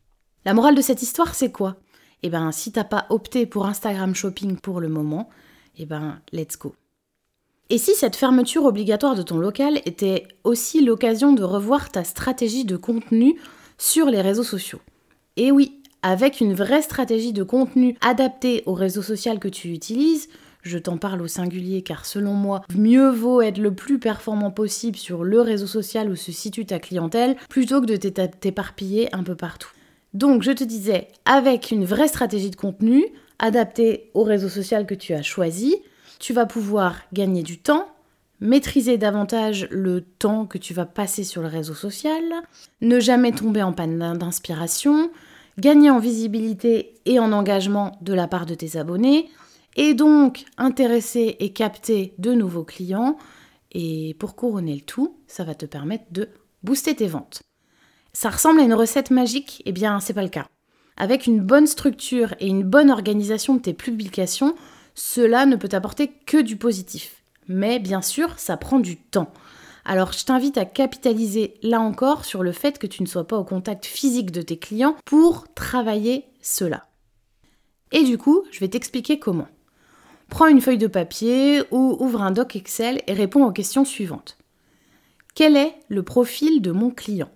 La 0.45 0.55
morale 0.55 0.75
de 0.75 0.83
cette 0.83 1.03
histoire, 1.03 1.35
c'est 1.35 1.51
quoi? 1.51 1.77
Eh 2.23 2.31
ben, 2.31 2.53
si 2.53 2.73
t'as 2.73 2.85
pas 2.85 3.07
opté 3.11 3.47
pour 3.47 3.67
Instagram 3.67 4.15
Shopping 4.15 4.57
pour 4.57 4.81
le 4.81 4.89
moment, 4.89 5.29
eh 5.79 5.87
ben, 5.87 6.21
let's 6.33 6.59
go. 6.59 6.75
Et 7.69 7.79
si 7.79 7.95
cette 7.95 8.17
fermeture 8.17 8.65
obligatoire 8.65 9.17
de 9.17 9.23
ton 9.23 9.39
local 9.39 9.81
était 9.87 10.29
aussi 10.45 10.85
l'occasion 10.85 11.33
de 11.33 11.43
revoir 11.43 11.91
ta 11.91 12.05
stratégie 12.05 12.65
de 12.65 12.77
contenu 12.77 13.39
sur 13.77 14.07
les 14.07 14.21
réseaux 14.21 14.45
sociaux? 14.45 14.81
Et 15.37 15.51
oui, 15.51 15.83
avec 16.03 16.41
une 16.41 16.55
vraie 16.55 16.83
stratégie 16.83 17.33
de 17.33 17.43
contenu 17.43 17.97
adaptée 18.01 18.63
au 18.67 18.75
réseau 18.75 19.03
social 19.03 19.41
que 19.41 19.49
tu 19.49 19.71
utilises, 19.71 20.29
je 20.63 20.79
t'en 20.79 20.97
parle 20.97 21.23
au 21.23 21.27
singulier 21.27 21.83
car 21.83 22.07
selon 22.07 22.33
moi, 22.33 22.63
mieux 22.75 23.11
vaut 23.11 23.41
être 23.41 23.59
le 23.59 23.75
plus 23.75 23.99
performant 23.99 24.51
possible 24.51 24.97
sur 24.97 25.25
le 25.25 25.41
réseau 25.41 25.67
social 25.67 26.11
où 26.11 26.17
se 26.17 26.33
situe 26.33 26.67
ta 26.67 26.79
clientèle 26.79 27.37
plutôt 27.49 27.81
que 27.81 27.87
de 27.87 27.97
t'éparpiller 27.97 29.15
un 29.15 29.23
peu 29.23 29.35
partout. 29.35 29.71
Donc 30.17 30.43
je 30.43 30.53
te 30.53 30.65
disais, 30.65 31.09
avec 31.27 31.71
une 31.71 31.85
vraie 31.85 32.09
stratégie 32.09 32.49
de 32.49 32.57
contenu 32.57 33.05
adaptée 33.39 34.11
au 34.15 34.23
réseau 34.23 34.49
social 34.49 34.87
que 34.87 34.95
tu 34.95 35.13
as 35.13 35.21
choisi, 35.21 35.77
tu 36.19 36.33
vas 36.33 36.47
pouvoir 36.47 37.03
gagner 37.13 37.43
du 37.43 37.59
temps, 37.59 37.87
maîtriser 38.41 38.97
davantage 38.97 39.69
le 39.71 40.01
temps 40.01 40.47
que 40.47 40.57
tu 40.57 40.73
vas 40.73 40.87
passer 40.87 41.23
sur 41.23 41.43
le 41.43 41.49
réseau 41.49 41.75
social, 41.75 42.23
ne 42.81 42.99
jamais 42.99 43.33
tomber 43.33 43.63
en 43.63 43.75
panne 43.75 43.99
d'inspiration, 44.17 45.11
gagner 45.59 45.91
en 45.91 45.99
visibilité 45.99 46.95
et 47.05 47.21
en 47.21 47.31
engagement 47.31 47.99
de 48.01 48.15
la 48.15 48.27
part 48.27 48.47
de 48.47 48.55
tes 48.55 48.79
abonnés, 48.79 49.29
et 49.77 49.93
donc 49.93 50.47
intéresser 50.57 51.37
et 51.41 51.53
capter 51.53 52.15
de 52.17 52.33
nouveaux 52.33 52.65
clients. 52.65 53.19
Et 53.73 54.17
pour 54.19 54.35
couronner 54.35 54.77
le 54.77 54.81
tout, 54.81 55.19
ça 55.27 55.45
va 55.45 55.55
te 55.55 55.67
permettre 55.67 56.07
de 56.11 56.31
booster 56.63 56.97
tes 56.97 57.07
ventes. 57.07 57.43
Ça 58.19 58.31
ressemble 58.31 58.61
à 58.61 58.63
une 58.63 58.73
recette 58.73 59.11
magique 59.11 59.61
Eh 59.67 59.73
bien, 59.73 60.01
c'est 60.01 60.15
pas 60.15 60.23
le 60.23 60.31
cas. 60.31 60.47
Avec 60.97 61.27
une 61.27 61.43
bonne 61.43 61.67
structure 61.67 62.35
et 62.41 62.47
une 62.47 62.63
bonne 62.63 62.91
organisation 62.91 63.57
de 63.57 63.61
tes 63.61 63.75
publications, 63.75 64.55
cela 64.95 65.45
ne 65.45 65.55
peut 65.55 65.69
apporter 65.73 66.13
que 66.25 66.41
du 66.41 66.57
positif. 66.57 67.23
Mais 67.47 67.79
bien 67.79 68.01
sûr, 68.01 68.39
ça 68.39 68.57
prend 68.57 68.79
du 68.79 68.97
temps. 68.97 69.31
Alors 69.85 70.15
je 70.15 70.25
t'invite 70.25 70.57
à 70.57 70.65
capitaliser 70.65 71.59
là 71.63 71.79
encore 71.79 72.25
sur 72.25 72.43
le 72.43 72.53
fait 72.53 72.79
que 72.79 72.87
tu 72.87 73.03
ne 73.03 73.07
sois 73.07 73.27
pas 73.27 73.37
au 73.37 73.45
contact 73.45 73.85
physique 73.85 74.31
de 74.31 74.41
tes 74.41 74.57
clients 74.57 74.97
pour 75.05 75.53
travailler 75.53 76.25
cela. 76.41 76.87
Et 77.93 78.03
du 78.03 78.17
coup, 78.17 78.45
je 78.51 78.61
vais 78.61 78.69
t'expliquer 78.69 79.19
comment. 79.19 79.49
Prends 80.31 80.47
une 80.47 80.63
feuille 80.63 80.79
de 80.79 80.87
papier 80.87 81.65
ou 81.71 81.99
ouvre 82.01 82.23
un 82.23 82.31
doc 82.31 82.57
Excel 82.57 83.03
et 83.09 83.13
réponds 83.13 83.45
aux 83.45 83.53
questions 83.53 83.85
suivantes. 83.85 84.39
Quel 85.35 85.55
est 85.55 85.75
le 85.91 86.03
profil 86.03 86.63
de 86.63 86.73
mon 86.73 86.89
client? 86.89 87.29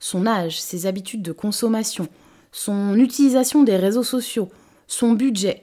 Son 0.00 0.26
âge, 0.26 0.60
ses 0.60 0.86
habitudes 0.86 1.22
de 1.22 1.32
consommation, 1.32 2.08
son 2.52 2.94
utilisation 2.96 3.62
des 3.62 3.76
réseaux 3.76 4.02
sociaux, 4.02 4.48
son 4.86 5.12
budget. 5.12 5.62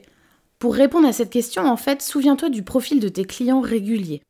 Pour 0.58 0.74
répondre 0.74 1.08
à 1.08 1.12
cette 1.12 1.30
question, 1.30 1.66
en 1.66 1.76
fait, 1.76 2.02
souviens-toi 2.02 2.48
du 2.48 2.62
profil 2.62 3.00
de 3.00 3.08
tes 3.08 3.24
clients 3.24 3.60
réguliers. 3.60 4.22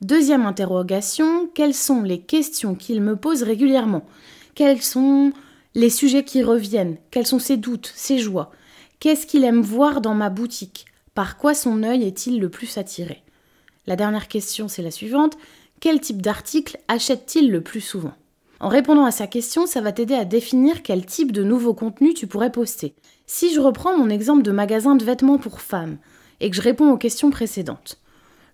Deuxième 0.00 0.46
interrogation, 0.46 1.48
quelles 1.54 1.74
sont 1.74 2.02
les 2.02 2.20
questions 2.20 2.74
qu'il 2.74 3.02
me 3.02 3.16
pose 3.16 3.42
régulièrement? 3.42 4.06
Quels 4.54 4.82
sont 4.82 5.32
les 5.74 5.90
sujets 5.90 6.24
qui 6.24 6.42
reviennent? 6.42 6.96
Quels 7.10 7.26
sont 7.26 7.38
ses 7.38 7.56
doutes, 7.56 7.92
ses 7.94 8.18
joies? 8.18 8.50
Qu'est-ce 8.98 9.26
qu'il 9.26 9.44
aime 9.44 9.60
voir 9.60 10.00
dans 10.00 10.14
ma 10.14 10.30
boutique? 10.30 10.86
Par 11.14 11.36
quoi 11.36 11.52
son 11.52 11.82
œil 11.82 12.04
est-il 12.04 12.40
le 12.40 12.48
plus 12.48 12.78
attiré? 12.78 13.22
La 13.86 13.96
dernière 13.96 14.28
question, 14.28 14.68
c'est 14.68 14.82
la 14.82 14.90
suivante. 14.90 15.36
Quel 15.80 16.00
type 16.00 16.22
d'article 16.22 16.78
achète-t-il 16.88 17.50
le 17.50 17.60
plus 17.60 17.80
souvent? 17.80 18.14
En 18.60 18.68
répondant 18.68 19.04
à 19.04 19.12
sa 19.12 19.26
question, 19.26 19.66
ça 19.66 19.80
va 19.80 19.92
t'aider 19.92 20.14
à 20.14 20.24
définir 20.24 20.82
quel 20.82 21.06
type 21.06 21.30
de 21.30 21.44
nouveau 21.44 21.74
contenu 21.74 22.12
tu 22.12 22.26
pourrais 22.26 22.50
poster. 22.50 22.94
Si 23.26 23.54
je 23.54 23.60
reprends 23.60 23.96
mon 23.96 24.10
exemple 24.10 24.42
de 24.42 24.50
magasin 24.50 24.96
de 24.96 25.04
vêtements 25.04 25.38
pour 25.38 25.60
femmes 25.60 25.98
et 26.40 26.50
que 26.50 26.56
je 26.56 26.62
réponds 26.62 26.90
aux 26.90 26.96
questions 26.96 27.30
précédentes, 27.30 28.00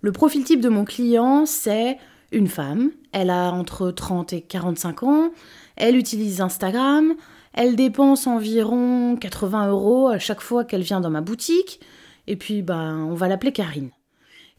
le 0.03 0.13
profil 0.13 0.45
type 0.45 0.61
de 0.61 0.69
mon 0.69 0.85
client, 0.85 1.47
c'est 1.47 1.99
une 2.33 2.49
femme, 2.49 2.91
elle 3.13 3.31
a 3.31 3.51
entre 3.53 3.91
30 3.91 4.35
et 4.35 4.41
45 4.43 5.03
ans, 5.05 5.31
elle 5.77 5.97
utilise 5.97 6.43
Instagram, 6.43 7.15
elle 7.55 7.77
dépense 7.77 8.27
environ 8.27 9.17
80 9.17 9.69
euros 9.69 10.09
à 10.09 10.19
chaque 10.19 10.41
fois 10.41 10.65
qu'elle 10.65 10.83
vient 10.83 11.01
dans 11.01 11.11
ma 11.11 11.21
boutique, 11.23 11.81
et 12.27 12.37
puis, 12.37 12.63
ben, 12.63 13.07
on 13.09 13.15
va 13.15 13.29
l'appeler 13.29 13.53
Karine. 13.53 13.91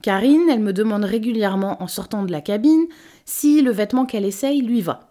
Karine, 0.01 0.49
elle 0.49 0.59
me 0.59 0.73
demande 0.73 1.03
régulièrement 1.03 1.81
en 1.81 1.87
sortant 1.87 2.23
de 2.23 2.31
la 2.31 2.41
cabine 2.41 2.85
si 3.25 3.61
le 3.61 3.71
vêtement 3.71 4.05
qu'elle 4.05 4.25
essaye 4.25 4.61
lui 4.61 4.81
va. 4.81 5.04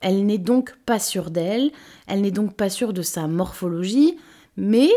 Elle 0.00 0.24
n'est 0.26 0.38
donc 0.38 0.74
pas 0.86 0.98
sûre 0.98 1.30
d'elle, 1.30 1.70
elle 2.06 2.22
n'est 2.22 2.30
donc 2.30 2.56
pas 2.56 2.70
sûre 2.70 2.92
de 2.92 3.02
sa 3.02 3.26
morphologie, 3.26 4.16
mais, 4.56 4.90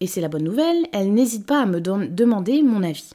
et 0.00 0.06
c'est 0.06 0.20
la 0.20 0.28
bonne 0.28 0.44
nouvelle, 0.44 0.86
elle 0.92 1.12
n'hésite 1.12 1.46
pas 1.46 1.62
à 1.62 1.66
me 1.66 1.80
demander 1.80 2.62
mon 2.62 2.82
avis. 2.82 3.10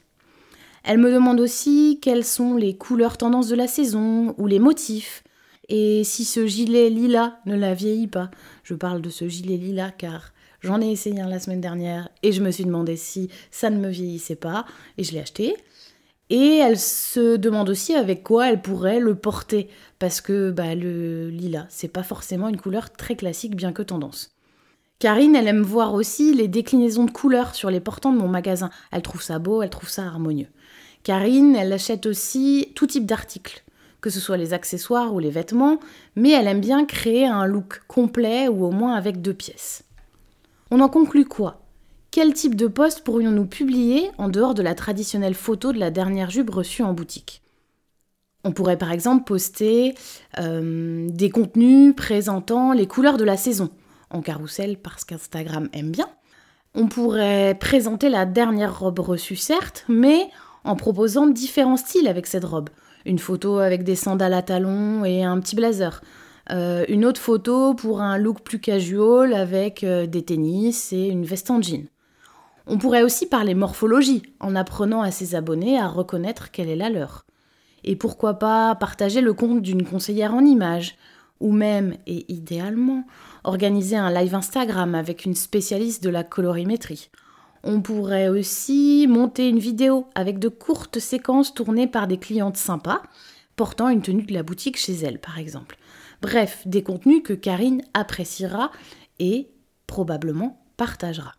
Elle 0.84 0.98
me 0.98 1.12
demande 1.12 1.40
aussi 1.40 1.98
quelles 2.00 2.24
sont 2.24 2.56
les 2.56 2.76
couleurs 2.76 3.16
tendances 3.16 3.48
de 3.48 3.56
la 3.56 3.66
saison 3.66 4.34
ou 4.38 4.46
les 4.46 4.58
motifs, 4.58 5.24
et 5.68 6.04
si 6.04 6.24
ce 6.24 6.46
gilet 6.46 6.90
lilas 6.90 7.34
ne 7.46 7.56
la 7.56 7.74
vieillit 7.74 8.06
pas. 8.06 8.30
Je 8.62 8.74
parle 8.74 9.00
de 9.00 9.10
ce 9.10 9.28
gilet 9.28 9.56
lilas 9.56 9.92
car 9.92 10.34
J'en 10.64 10.80
ai 10.80 10.90
essayé 10.90 11.20
un 11.20 11.28
la 11.28 11.40
semaine 11.40 11.60
dernière 11.60 12.08
et 12.22 12.32
je 12.32 12.42
me 12.42 12.50
suis 12.50 12.64
demandé 12.64 12.96
si 12.96 13.28
ça 13.50 13.68
ne 13.68 13.76
me 13.76 13.90
vieillissait 13.90 14.34
pas 14.34 14.64
et 14.96 15.04
je 15.04 15.12
l'ai 15.12 15.20
acheté. 15.20 15.54
Et 16.30 16.56
elle 16.56 16.78
se 16.78 17.36
demande 17.36 17.68
aussi 17.68 17.94
avec 17.94 18.22
quoi 18.22 18.48
elle 18.48 18.62
pourrait 18.62 19.00
le 19.00 19.14
porter 19.14 19.68
parce 19.98 20.20
que 20.20 20.50
bah, 20.50 20.74
le 20.74 21.28
lilas, 21.28 21.66
c'est 21.68 21.88
pas 21.88 22.02
forcément 22.02 22.48
une 22.48 22.60
couleur 22.60 22.90
très 22.90 23.16
classique 23.16 23.56
bien 23.56 23.72
que 23.72 23.82
tendance. 23.82 24.34
Karine, 24.98 25.36
elle 25.36 25.48
aime 25.48 25.62
voir 25.62 25.92
aussi 25.92 26.32
les 26.34 26.48
déclinaisons 26.48 27.04
de 27.04 27.10
couleurs 27.10 27.54
sur 27.54 27.70
les 27.70 27.80
portants 27.80 28.12
de 28.12 28.18
mon 28.18 28.28
magasin. 28.28 28.70
Elle 28.90 29.02
trouve 29.02 29.22
ça 29.22 29.38
beau, 29.38 29.60
elle 29.60 29.70
trouve 29.70 29.88
ça 29.88 30.04
harmonieux. 30.04 30.48
Karine, 31.02 31.56
elle 31.56 31.72
achète 31.72 32.06
aussi 32.06 32.72
tout 32.74 32.86
type 32.86 33.04
d'articles, 33.04 33.64
que 34.00 34.08
ce 34.08 34.20
soit 34.20 34.38
les 34.38 34.54
accessoires 34.54 35.12
ou 35.12 35.18
les 35.18 35.30
vêtements, 35.30 35.78
mais 36.16 36.30
elle 36.30 36.46
aime 36.46 36.60
bien 36.60 36.86
créer 36.86 37.26
un 37.26 37.44
look 37.44 37.82
complet 37.86 38.48
ou 38.48 38.64
au 38.64 38.70
moins 38.70 38.94
avec 38.94 39.20
deux 39.20 39.34
pièces. 39.34 39.84
On 40.70 40.80
en 40.80 40.88
conclut 40.88 41.26
quoi? 41.26 41.63
Quel 42.14 42.32
type 42.32 42.54
de 42.54 42.68
poste 42.68 43.00
pourrions-nous 43.00 43.46
publier 43.46 44.08
en 44.18 44.28
dehors 44.28 44.54
de 44.54 44.62
la 44.62 44.76
traditionnelle 44.76 45.34
photo 45.34 45.72
de 45.72 45.80
la 45.80 45.90
dernière 45.90 46.30
jupe 46.30 46.50
reçue 46.50 46.84
en 46.84 46.92
boutique? 46.92 47.42
On 48.44 48.52
pourrait 48.52 48.78
par 48.78 48.92
exemple 48.92 49.24
poster 49.24 49.96
euh, 50.38 51.08
des 51.10 51.28
contenus 51.28 51.92
présentant 51.96 52.72
les 52.72 52.86
couleurs 52.86 53.16
de 53.16 53.24
la 53.24 53.36
saison, 53.36 53.68
en 54.10 54.22
carrousel 54.22 54.76
parce 54.76 55.04
qu'Instagram 55.04 55.68
aime 55.72 55.90
bien. 55.90 56.08
On 56.76 56.86
pourrait 56.86 57.56
présenter 57.58 58.08
la 58.08 58.26
dernière 58.26 58.78
robe 58.78 59.00
reçue 59.00 59.34
certes, 59.34 59.84
mais 59.88 60.28
en 60.62 60.76
proposant 60.76 61.26
différents 61.26 61.76
styles 61.76 62.06
avec 62.06 62.28
cette 62.28 62.44
robe. 62.44 62.70
Une 63.06 63.18
photo 63.18 63.58
avec 63.58 63.82
des 63.82 63.96
sandales 63.96 64.34
à 64.34 64.42
talons 64.42 65.04
et 65.04 65.24
un 65.24 65.40
petit 65.40 65.56
blazer. 65.56 66.00
Euh, 66.52 66.84
une 66.88 67.06
autre 67.06 67.20
photo 67.20 67.74
pour 67.74 68.02
un 68.02 68.18
look 68.18 68.42
plus 68.42 68.60
casual 68.60 69.34
avec 69.34 69.82
euh, 69.82 70.06
des 70.06 70.24
tennis 70.24 70.92
et 70.92 71.08
une 71.08 71.24
veste 71.24 71.50
en 71.50 71.60
jean. 71.60 71.88
On 72.66 72.78
pourrait 72.78 73.02
aussi 73.02 73.26
parler 73.26 73.54
morphologie 73.54 74.22
en 74.40 74.56
apprenant 74.56 75.02
à 75.02 75.10
ses 75.10 75.34
abonnés 75.34 75.78
à 75.78 75.86
reconnaître 75.86 76.50
quelle 76.50 76.70
est 76.70 76.76
la 76.76 76.88
leur. 76.88 77.26
Et 77.84 77.96
pourquoi 77.96 78.34
pas 78.38 78.74
partager 78.74 79.20
le 79.20 79.34
compte 79.34 79.60
d'une 79.60 79.84
conseillère 79.84 80.32
en 80.32 80.44
images, 80.44 80.96
ou 81.40 81.52
même, 81.52 81.96
et 82.06 82.24
idéalement, 82.32 83.04
organiser 83.42 83.96
un 83.96 84.10
live 84.10 84.34
Instagram 84.34 84.94
avec 84.94 85.26
une 85.26 85.34
spécialiste 85.34 86.02
de 86.02 86.08
la 86.08 86.24
colorimétrie. 86.24 87.10
On 87.62 87.82
pourrait 87.82 88.28
aussi 88.28 89.06
monter 89.08 89.48
une 89.48 89.58
vidéo 89.58 90.06
avec 90.14 90.38
de 90.38 90.48
courtes 90.48 90.98
séquences 90.98 91.52
tournées 91.52 91.86
par 91.86 92.06
des 92.06 92.18
clientes 92.18 92.56
sympas, 92.56 93.02
portant 93.56 93.90
une 93.90 94.02
tenue 94.02 94.24
de 94.24 94.32
la 94.32 94.42
boutique 94.42 94.78
chez 94.78 94.94
elle, 94.94 95.20
par 95.20 95.38
exemple. 95.38 95.76
Bref, 96.22 96.62
des 96.66 96.82
contenus 96.82 97.22
que 97.22 97.34
Karine 97.34 97.82
appréciera 97.92 98.70
et 99.18 99.50
probablement 99.86 100.64
partagera. 100.78 101.34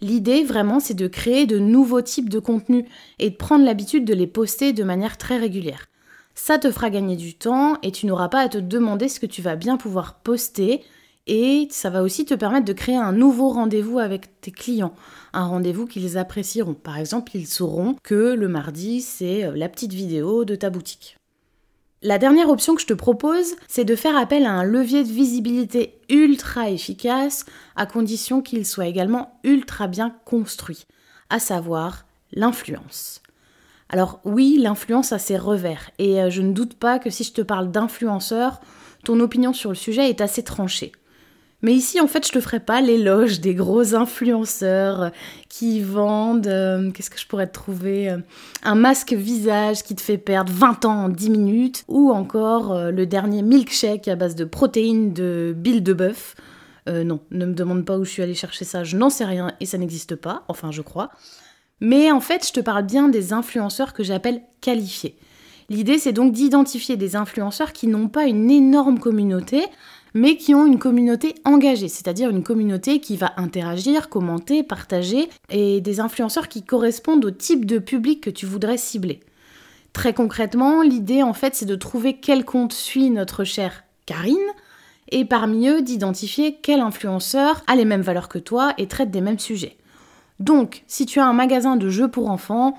L'idée 0.00 0.44
vraiment 0.44 0.80
c'est 0.80 0.94
de 0.94 1.08
créer 1.08 1.46
de 1.46 1.58
nouveaux 1.58 2.02
types 2.02 2.28
de 2.28 2.38
contenus 2.38 2.84
et 3.18 3.30
de 3.30 3.36
prendre 3.36 3.64
l'habitude 3.64 4.04
de 4.04 4.14
les 4.14 4.26
poster 4.26 4.72
de 4.72 4.84
manière 4.84 5.18
très 5.18 5.36
régulière. 5.36 5.86
Ça 6.34 6.58
te 6.58 6.70
fera 6.70 6.88
gagner 6.88 7.16
du 7.16 7.34
temps 7.34 7.76
et 7.82 7.92
tu 7.92 8.06
n'auras 8.06 8.28
pas 8.28 8.40
à 8.40 8.48
te 8.48 8.58
demander 8.58 9.08
ce 9.08 9.20
que 9.20 9.26
tu 9.26 9.42
vas 9.42 9.56
bien 9.56 9.76
pouvoir 9.76 10.20
poster 10.20 10.82
Et 11.26 11.68
ça 11.70 11.90
va 11.90 12.02
aussi 12.02 12.24
te 12.24 12.34
permettre 12.34 12.64
de 12.64 12.72
créer 12.72 12.96
un 12.96 13.12
nouveau 13.12 13.50
rendez-vous 13.50 13.98
avec 13.98 14.40
tes 14.40 14.50
clients, 14.50 14.94
un 15.34 15.44
rendez-vous 15.44 15.86
qu'ils 15.86 16.16
apprécieront. 16.16 16.74
Par 16.74 16.96
exemple, 16.96 17.32
ils 17.34 17.46
sauront 17.46 17.96
que 18.02 18.34
le 18.34 18.48
mardi, 18.48 19.02
c'est 19.02 19.44
euh, 19.44 19.52
la 19.54 19.68
petite 19.68 19.92
vidéo 19.92 20.46
de 20.46 20.56
ta 20.56 20.70
boutique. 20.70 21.19
La 22.02 22.16
dernière 22.16 22.48
option 22.48 22.74
que 22.74 22.80
je 22.80 22.86
te 22.86 22.94
propose, 22.94 23.56
c'est 23.68 23.84
de 23.84 23.94
faire 23.94 24.16
appel 24.16 24.46
à 24.46 24.52
un 24.52 24.64
levier 24.64 25.04
de 25.04 25.12
visibilité 25.12 26.00
ultra 26.08 26.70
efficace, 26.70 27.44
à 27.76 27.84
condition 27.84 28.40
qu'il 28.40 28.64
soit 28.64 28.86
également 28.86 29.38
ultra 29.44 29.86
bien 29.86 30.16
construit, 30.24 30.86
à 31.28 31.38
savoir 31.38 32.06
l'influence. 32.32 33.20
Alors 33.90 34.20
oui, 34.24 34.56
l'influence 34.58 35.12
a 35.12 35.18
ses 35.18 35.36
revers, 35.36 35.90
et 35.98 36.22
euh, 36.22 36.30
je 36.30 36.40
ne 36.40 36.54
doute 36.54 36.72
pas 36.72 36.98
que 36.98 37.10
si 37.10 37.22
je 37.22 37.34
te 37.34 37.42
parle 37.42 37.70
d'influenceur, 37.70 38.60
ton 39.04 39.20
opinion 39.20 39.52
sur 39.52 39.68
le 39.68 39.76
sujet 39.76 40.08
est 40.08 40.22
assez 40.22 40.42
tranchée. 40.42 40.92
Mais 41.62 41.74
ici, 41.74 42.00
en 42.00 42.06
fait, 42.06 42.26
je 42.26 42.32
te 42.32 42.40
ferai 42.40 42.58
pas 42.58 42.80
l'éloge 42.80 43.40
des 43.40 43.54
gros 43.54 43.94
influenceurs 43.94 45.02
euh, 45.02 45.08
qui 45.48 45.80
vendent, 45.80 46.46
euh, 46.46 46.90
qu'est-ce 46.90 47.10
que 47.10 47.18
je 47.18 47.26
pourrais 47.26 47.46
te 47.46 47.52
trouver, 47.52 48.08
euh, 48.08 48.18
un 48.62 48.74
masque 48.74 49.12
visage 49.12 49.82
qui 49.82 49.94
te 49.94 50.00
fait 50.00 50.18
perdre 50.18 50.52
20 50.52 50.84
ans 50.86 51.04
en 51.04 51.08
10 51.08 51.30
minutes, 51.30 51.84
ou 51.88 52.10
encore 52.10 52.90
le 52.90 53.06
dernier 53.06 53.42
milkshake 53.42 54.08
à 54.08 54.16
base 54.16 54.34
de 54.34 54.44
protéines 54.44 55.12
de 55.12 55.54
bile 55.56 55.82
de 55.82 55.92
bœuf. 55.92 56.34
non, 56.86 57.20
ne 57.30 57.46
me 57.46 57.54
demande 57.54 57.84
pas 57.84 57.98
où 57.98 58.04
je 58.04 58.10
suis 58.10 58.22
allée 58.22 58.34
chercher 58.34 58.64
ça, 58.64 58.84
je 58.84 58.96
n'en 58.96 59.10
sais 59.10 59.24
rien 59.24 59.52
et 59.60 59.66
ça 59.66 59.78
n'existe 59.78 60.16
pas, 60.16 60.44
enfin 60.48 60.70
je 60.70 60.82
crois. 60.82 61.10
Mais 61.80 62.10
en 62.10 62.20
fait, 62.20 62.46
je 62.46 62.52
te 62.52 62.60
parle 62.60 62.84
bien 62.84 63.08
des 63.08 63.32
influenceurs 63.32 63.92
que 63.92 64.02
j'appelle 64.02 64.42
qualifiés. 64.60 65.16
L'idée, 65.70 65.98
c'est 65.98 66.12
donc 66.12 66.32
d'identifier 66.32 66.96
des 66.96 67.14
influenceurs 67.14 67.72
qui 67.72 67.86
n'ont 67.86 68.08
pas 68.08 68.24
une 68.24 68.50
énorme 68.50 68.98
communauté, 68.98 69.64
mais 70.14 70.36
qui 70.36 70.54
ont 70.54 70.66
une 70.66 70.78
communauté 70.78 71.34
engagée, 71.44 71.88
c'est-à-dire 71.88 72.30
une 72.30 72.42
communauté 72.42 73.00
qui 73.00 73.16
va 73.16 73.32
interagir, 73.36 74.08
commenter, 74.08 74.62
partager, 74.62 75.28
et 75.50 75.80
des 75.80 76.00
influenceurs 76.00 76.48
qui 76.48 76.62
correspondent 76.62 77.24
au 77.24 77.30
type 77.30 77.64
de 77.64 77.78
public 77.78 78.20
que 78.20 78.30
tu 78.30 78.46
voudrais 78.46 78.76
cibler. 78.76 79.20
Très 79.92 80.14
concrètement, 80.14 80.82
l'idée 80.82 81.22
en 81.22 81.32
fait 81.32 81.54
c'est 81.54 81.66
de 81.66 81.74
trouver 81.74 82.18
quel 82.18 82.44
compte 82.44 82.72
suit 82.72 83.10
notre 83.10 83.44
chère 83.44 83.84
Karine, 84.06 84.36
et 85.12 85.24
parmi 85.24 85.68
eux 85.68 85.82
d'identifier 85.82 86.58
quel 86.62 86.80
influenceur 86.80 87.62
a 87.66 87.76
les 87.76 87.84
mêmes 87.84 88.02
valeurs 88.02 88.28
que 88.28 88.38
toi 88.38 88.74
et 88.78 88.86
traite 88.86 89.10
des 89.10 89.20
mêmes 89.20 89.38
sujets. 89.38 89.76
Donc, 90.38 90.84
si 90.86 91.04
tu 91.04 91.20
as 91.20 91.26
un 91.26 91.32
magasin 91.32 91.76
de 91.76 91.88
jeux 91.88 92.08
pour 92.08 92.30
enfants, 92.30 92.74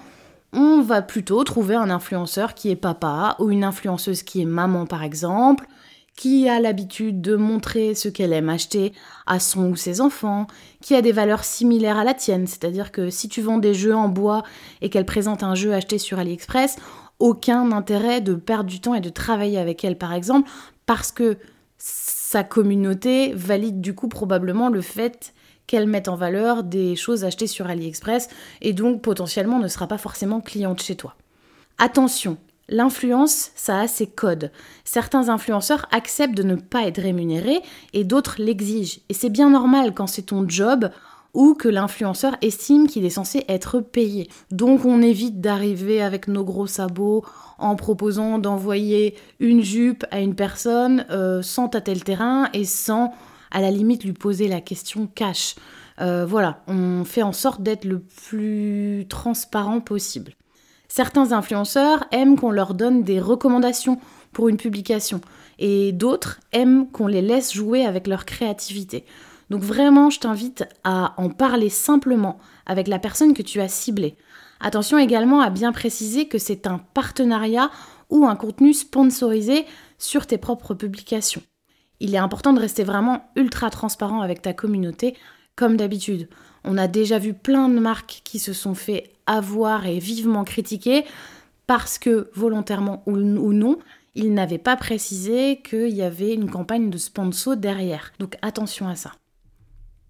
on 0.53 0.81
va 0.81 1.01
plutôt 1.01 1.43
trouver 1.43 1.75
un 1.75 1.89
influenceur 1.89 2.53
qui 2.53 2.69
est 2.69 2.75
papa 2.75 3.35
ou 3.39 3.51
une 3.51 3.63
influenceuse 3.63 4.23
qui 4.23 4.41
est 4.41 4.45
maman 4.45 4.85
par 4.85 5.03
exemple, 5.03 5.67
qui 6.15 6.47
a 6.49 6.59
l'habitude 6.59 7.21
de 7.21 7.35
montrer 7.35 7.95
ce 7.95 8.09
qu'elle 8.09 8.33
aime 8.33 8.49
acheter 8.49 8.93
à 9.25 9.39
son 9.39 9.71
ou 9.71 9.75
ses 9.75 10.01
enfants, 10.01 10.47
qui 10.81 10.95
a 10.95 11.01
des 11.01 11.11
valeurs 11.11 11.43
similaires 11.43 11.97
à 11.97 12.03
la 12.03 12.13
tienne, 12.13 12.47
c'est-à-dire 12.47 12.91
que 12.91 13.09
si 13.09 13.29
tu 13.29 13.41
vends 13.41 13.57
des 13.57 13.73
jeux 13.73 13.95
en 13.95 14.09
bois 14.09 14.43
et 14.81 14.89
qu'elle 14.89 15.05
présente 15.05 15.43
un 15.43 15.55
jeu 15.55 15.73
acheté 15.73 15.97
sur 15.97 16.19
AliExpress, 16.19 16.77
aucun 17.19 17.71
intérêt 17.71 18.21
de 18.21 18.33
perdre 18.33 18.69
du 18.69 18.81
temps 18.81 18.95
et 18.95 19.01
de 19.01 19.09
travailler 19.09 19.57
avec 19.57 19.83
elle 19.83 19.97
par 19.97 20.13
exemple, 20.13 20.49
parce 20.85 21.11
que 21.11 21.37
sa 21.77 22.43
communauté 22.43 23.33
valide 23.33 23.81
du 23.81 23.95
coup 23.95 24.07
probablement 24.07 24.69
le 24.69 24.81
fait 24.81 25.33
qu'elle 25.67 25.87
mette 25.87 26.07
en 26.07 26.15
valeur 26.15 26.63
des 26.63 26.95
choses 26.95 27.23
achetées 27.23 27.47
sur 27.47 27.67
AliExpress 27.67 28.27
et 28.61 28.73
donc 28.73 29.01
potentiellement 29.01 29.59
ne 29.59 29.67
sera 29.67 29.87
pas 29.87 29.97
forcément 29.97 30.41
cliente 30.41 30.81
chez 30.81 30.95
toi. 30.95 31.15
Attention, 31.77 32.37
L'influence, 32.71 33.51
ça 33.55 33.81
a 33.81 33.87
ses 33.89 34.07
codes. 34.07 34.49
Certains 34.85 35.27
influenceurs 35.27 35.87
acceptent 35.91 36.37
de 36.37 36.43
ne 36.43 36.55
pas 36.55 36.87
être 36.87 37.01
rémunérés 37.01 37.59
et 37.91 38.05
d'autres 38.05 38.35
l'exigent. 38.39 39.01
Et 39.09 39.13
c'est 39.13 39.29
bien 39.29 39.50
normal 39.50 39.93
quand 39.93 40.07
c'est 40.07 40.22
ton 40.22 40.48
job 40.48 40.89
ou 41.33 41.53
que 41.53 41.67
l'influenceur 41.67 42.37
estime 42.41 42.87
qu'il 42.87 43.03
est 43.03 43.09
censé 43.09 43.43
être 43.50 43.81
payé. 43.81 44.29
Donc 44.51 44.85
on 44.85 45.01
évite 45.01 45.41
d'arriver 45.41 46.01
avec 46.01 46.29
nos 46.29 46.46
gros 46.46 46.65
sabots 46.65 47.25
en 47.57 47.75
proposant 47.75 48.39
d'envoyer 48.39 49.15
une 49.41 49.61
jupe 49.61 50.05
à 50.09 50.22
une 50.22 50.35
personne 50.35 51.05
euh, 51.11 51.41
sans 51.41 51.67
tâter 51.67 51.93
le 51.93 52.01
terrain 52.01 52.48
et 52.53 52.63
sans 52.63 53.13
à 53.51 53.59
la 53.59 53.69
limite 53.69 54.05
lui 54.05 54.13
poser 54.13 54.48
la 54.48 54.61
question 54.61 55.07
cash. 55.13 55.55
Euh, 56.00 56.25
voilà, 56.25 56.63
on 56.67 57.03
fait 57.03 57.22
en 57.22 57.33
sorte 57.33 57.61
d'être 57.61 57.83
le 57.83 58.00
plus 58.00 59.07
transparent 59.09 59.81
possible. 59.81 60.31
Certains 60.93 61.31
influenceurs 61.31 62.03
aiment 62.11 62.37
qu'on 62.37 62.51
leur 62.51 62.73
donne 62.73 63.03
des 63.03 63.21
recommandations 63.21 63.97
pour 64.33 64.49
une 64.49 64.57
publication 64.57 65.21
et 65.57 65.93
d'autres 65.93 66.41
aiment 66.51 66.91
qu'on 66.91 67.07
les 67.07 67.21
laisse 67.21 67.53
jouer 67.53 67.85
avec 67.85 68.07
leur 68.07 68.25
créativité. 68.25 69.05
Donc 69.49 69.61
vraiment, 69.61 70.09
je 70.09 70.19
t'invite 70.19 70.65
à 70.83 71.13
en 71.15 71.29
parler 71.29 71.69
simplement 71.69 72.39
avec 72.65 72.89
la 72.89 72.99
personne 72.99 73.33
que 73.33 73.41
tu 73.41 73.61
as 73.61 73.69
ciblée. 73.69 74.17
Attention 74.59 74.97
également 74.97 75.39
à 75.39 75.49
bien 75.49 75.71
préciser 75.71 76.27
que 76.27 76.37
c'est 76.37 76.67
un 76.67 76.79
partenariat 76.93 77.71
ou 78.09 78.25
un 78.25 78.35
contenu 78.35 78.73
sponsorisé 78.73 79.65
sur 79.97 80.27
tes 80.27 80.37
propres 80.37 80.73
publications. 80.73 81.43
Il 82.01 82.13
est 82.13 82.17
important 82.17 82.51
de 82.51 82.59
rester 82.59 82.83
vraiment 82.83 83.31
ultra 83.37 83.69
transparent 83.69 84.19
avec 84.19 84.41
ta 84.41 84.51
communauté, 84.51 85.15
comme 85.55 85.77
d'habitude. 85.77 86.27
On 86.63 86.77
a 86.77 86.87
déjà 86.87 87.17
vu 87.17 87.33
plein 87.33 87.69
de 87.69 87.79
marques 87.79 88.21
qui 88.24 88.39
se 88.39 88.53
sont 88.53 88.75
fait 88.75 89.11
avoir 89.25 89.85
et 89.85 90.00
vivement 90.00 90.43
critiquer 90.43 91.05
parce 91.67 91.97
que, 91.97 92.29
volontairement 92.33 93.01
ou, 93.05 93.17
non, 93.17 93.77
ils 94.15 94.33
n'avaient 94.33 94.57
pas 94.57 94.75
précisé 94.75 95.61
qu'il 95.63 95.89
y 95.89 96.01
avait 96.01 96.33
une 96.33 96.50
campagne 96.50 96.89
de 96.89 96.97
sponsor 96.97 97.55
derrière. 97.55 98.11
Donc 98.19 98.37
attention 98.41 98.87
à 98.87 98.95
ça. 98.95 99.11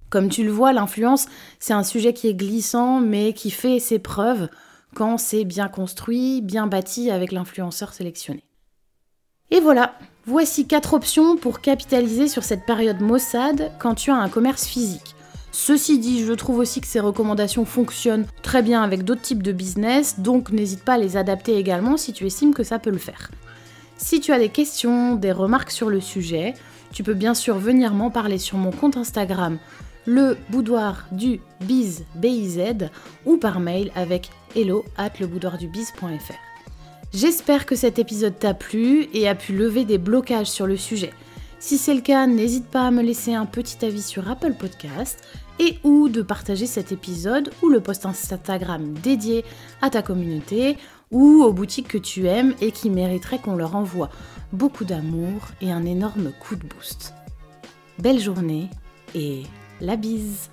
Comme 0.10 0.28
tu 0.28 0.44
le 0.44 0.52
vois, 0.52 0.74
l'influence, 0.74 1.28
c'est 1.60 1.74
un 1.74 1.84
sujet 1.84 2.14
qui 2.14 2.28
est 2.28 2.34
glissant, 2.34 3.00
mais 3.00 3.34
qui 3.34 3.52
fait 3.52 3.80
ses 3.80 4.00
preuves 4.00 4.50
quand 4.94 5.18
c'est 5.18 5.46
bien 5.46 5.70
construit, 5.70 6.42
bien 6.42 6.68
bâti 6.68 7.12
avec 7.12 7.32
l'influenceur 7.32 7.94
sélectionné. 7.94 8.44
Et 9.52 9.60
voilà, 9.60 9.98
voici 10.26 10.68
quatre 10.68 10.94
options 10.94 11.38
pour 11.38 11.62
capitaliser 11.62 12.28
sur 12.28 12.44
cette 12.44 12.66
période 12.66 13.00
maussade 13.02 13.72
quand 13.80 13.96
tu 13.96 14.12
as 14.12 14.16
un 14.16 14.30
commerce 14.30 14.66
physique. 14.66 15.16
Ceci 15.52 16.00
dit, 16.00 16.24
je 16.26 16.32
trouve 16.32 16.60
aussi 16.60 16.80
que 16.80 16.88
ces 16.88 17.02
recommandations 17.02 17.66
fonctionnent 17.66 18.26
très 18.42 18.62
bien 18.62 18.82
avec 18.82 19.04
d'autres 19.04 19.22
types 19.22 19.44
de 19.44 19.52
business, 19.52 20.20
donc 20.20 20.52
n'hésite 20.52 20.84
pas 20.84 20.94
à 20.94 20.98
les 20.98 21.18
adapter 21.18 21.58
également 21.58 21.98
si 21.98 22.14
tu 22.14 22.26
estimes 22.26 22.54
que 22.54 22.64
ça 22.64 22.80
peut 22.80 22.90
le 22.90 22.98
faire. 22.98 23.32
Si 23.98 24.22
tu 24.22 24.32
as 24.32 24.40
des 24.40 24.50
questions, 24.50 25.16
des 25.16 25.32
remarques 25.32 25.72
sur 25.72 25.90
le 25.90 26.00
sujet, 26.00 26.54
tu 26.94 27.04
peux 27.04 27.14
bien 27.14 27.34
sûr 27.34 27.58
venir 27.58 27.94
m'en 27.94 28.10
parler 28.10 28.38
sur 28.38 28.58
mon 28.58 28.72
compte 28.72 28.98
Instagram, 28.98 29.60
le 30.06 30.38
boudoir 30.50 31.06
du 31.12 31.42
biz, 31.60 32.06
ou 33.26 33.38
par 33.38 33.60
mail 33.60 33.92
avec 33.96 34.30
hello 34.56 34.86
at. 34.98 35.12
J'espère 37.14 37.66
que 37.66 37.76
cet 37.76 38.00
épisode 38.00 38.40
t'a 38.40 38.54
plu 38.54 39.10
et 39.14 39.28
a 39.28 39.36
pu 39.36 39.54
lever 39.54 39.84
des 39.84 39.98
blocages 39.98 40.50
sur 40.50 40.66
le 40.66 40.78
sujet. 40.78 41.12
Si 41.62 41.78
c'est 41.78 41.94
le 41.94 42.02
cas, 42.02 42.26
n'hésite 42.26 42.66
pas 42.66 42.88
à 42.88 42.92
me 42.92 43.04
laisser 43.04 43.36
un 43.36 43.46
petit 43.46 43.86
avis 43.86 44.02
sur 44.02 44.28
Apple 44.32 44.54
Podcast 44.54 45.24
et 45.60 45.78
ou 45.84 46.10
de 46.10 46.24
partager 46.24 46.66
cet 46.66 46.92
épisode 46.92 47.52
ou 47.62 47.70
le 47.70 47.80
post 47.80 48.08
Instagram 48.08 48.96
dédié 48.96 49.46
à 49.84 49.92
ta 49.92 50.02
communauté 50.02 50.76
ou 51.12 51.44
aux 51.44 51.54
boutiques 51.54 51.90
que 51.90 52.00
tu 52.00 52.26
aimes 52.26 52.56
et 52.62 52.72
qui 52.72 52.90
mériteraient 52.90 53.38
qu'on 53.38 53.56
leur 53.56 53.76
envoie 53.76 54.10
beaucoup 54.52 54.86
d'amour 54.86 55.50
et 55.62 55.72
un 55.72 55.86
énorme 55.86 56.32
coup 56.40 56.56
de 56.56 56.66
boost. 56.66 57.14
Belle 58.00 58.20
journée 58.20 58.68
et 59.14 59.44
la 59.82 59.98
bise 59.98 60.50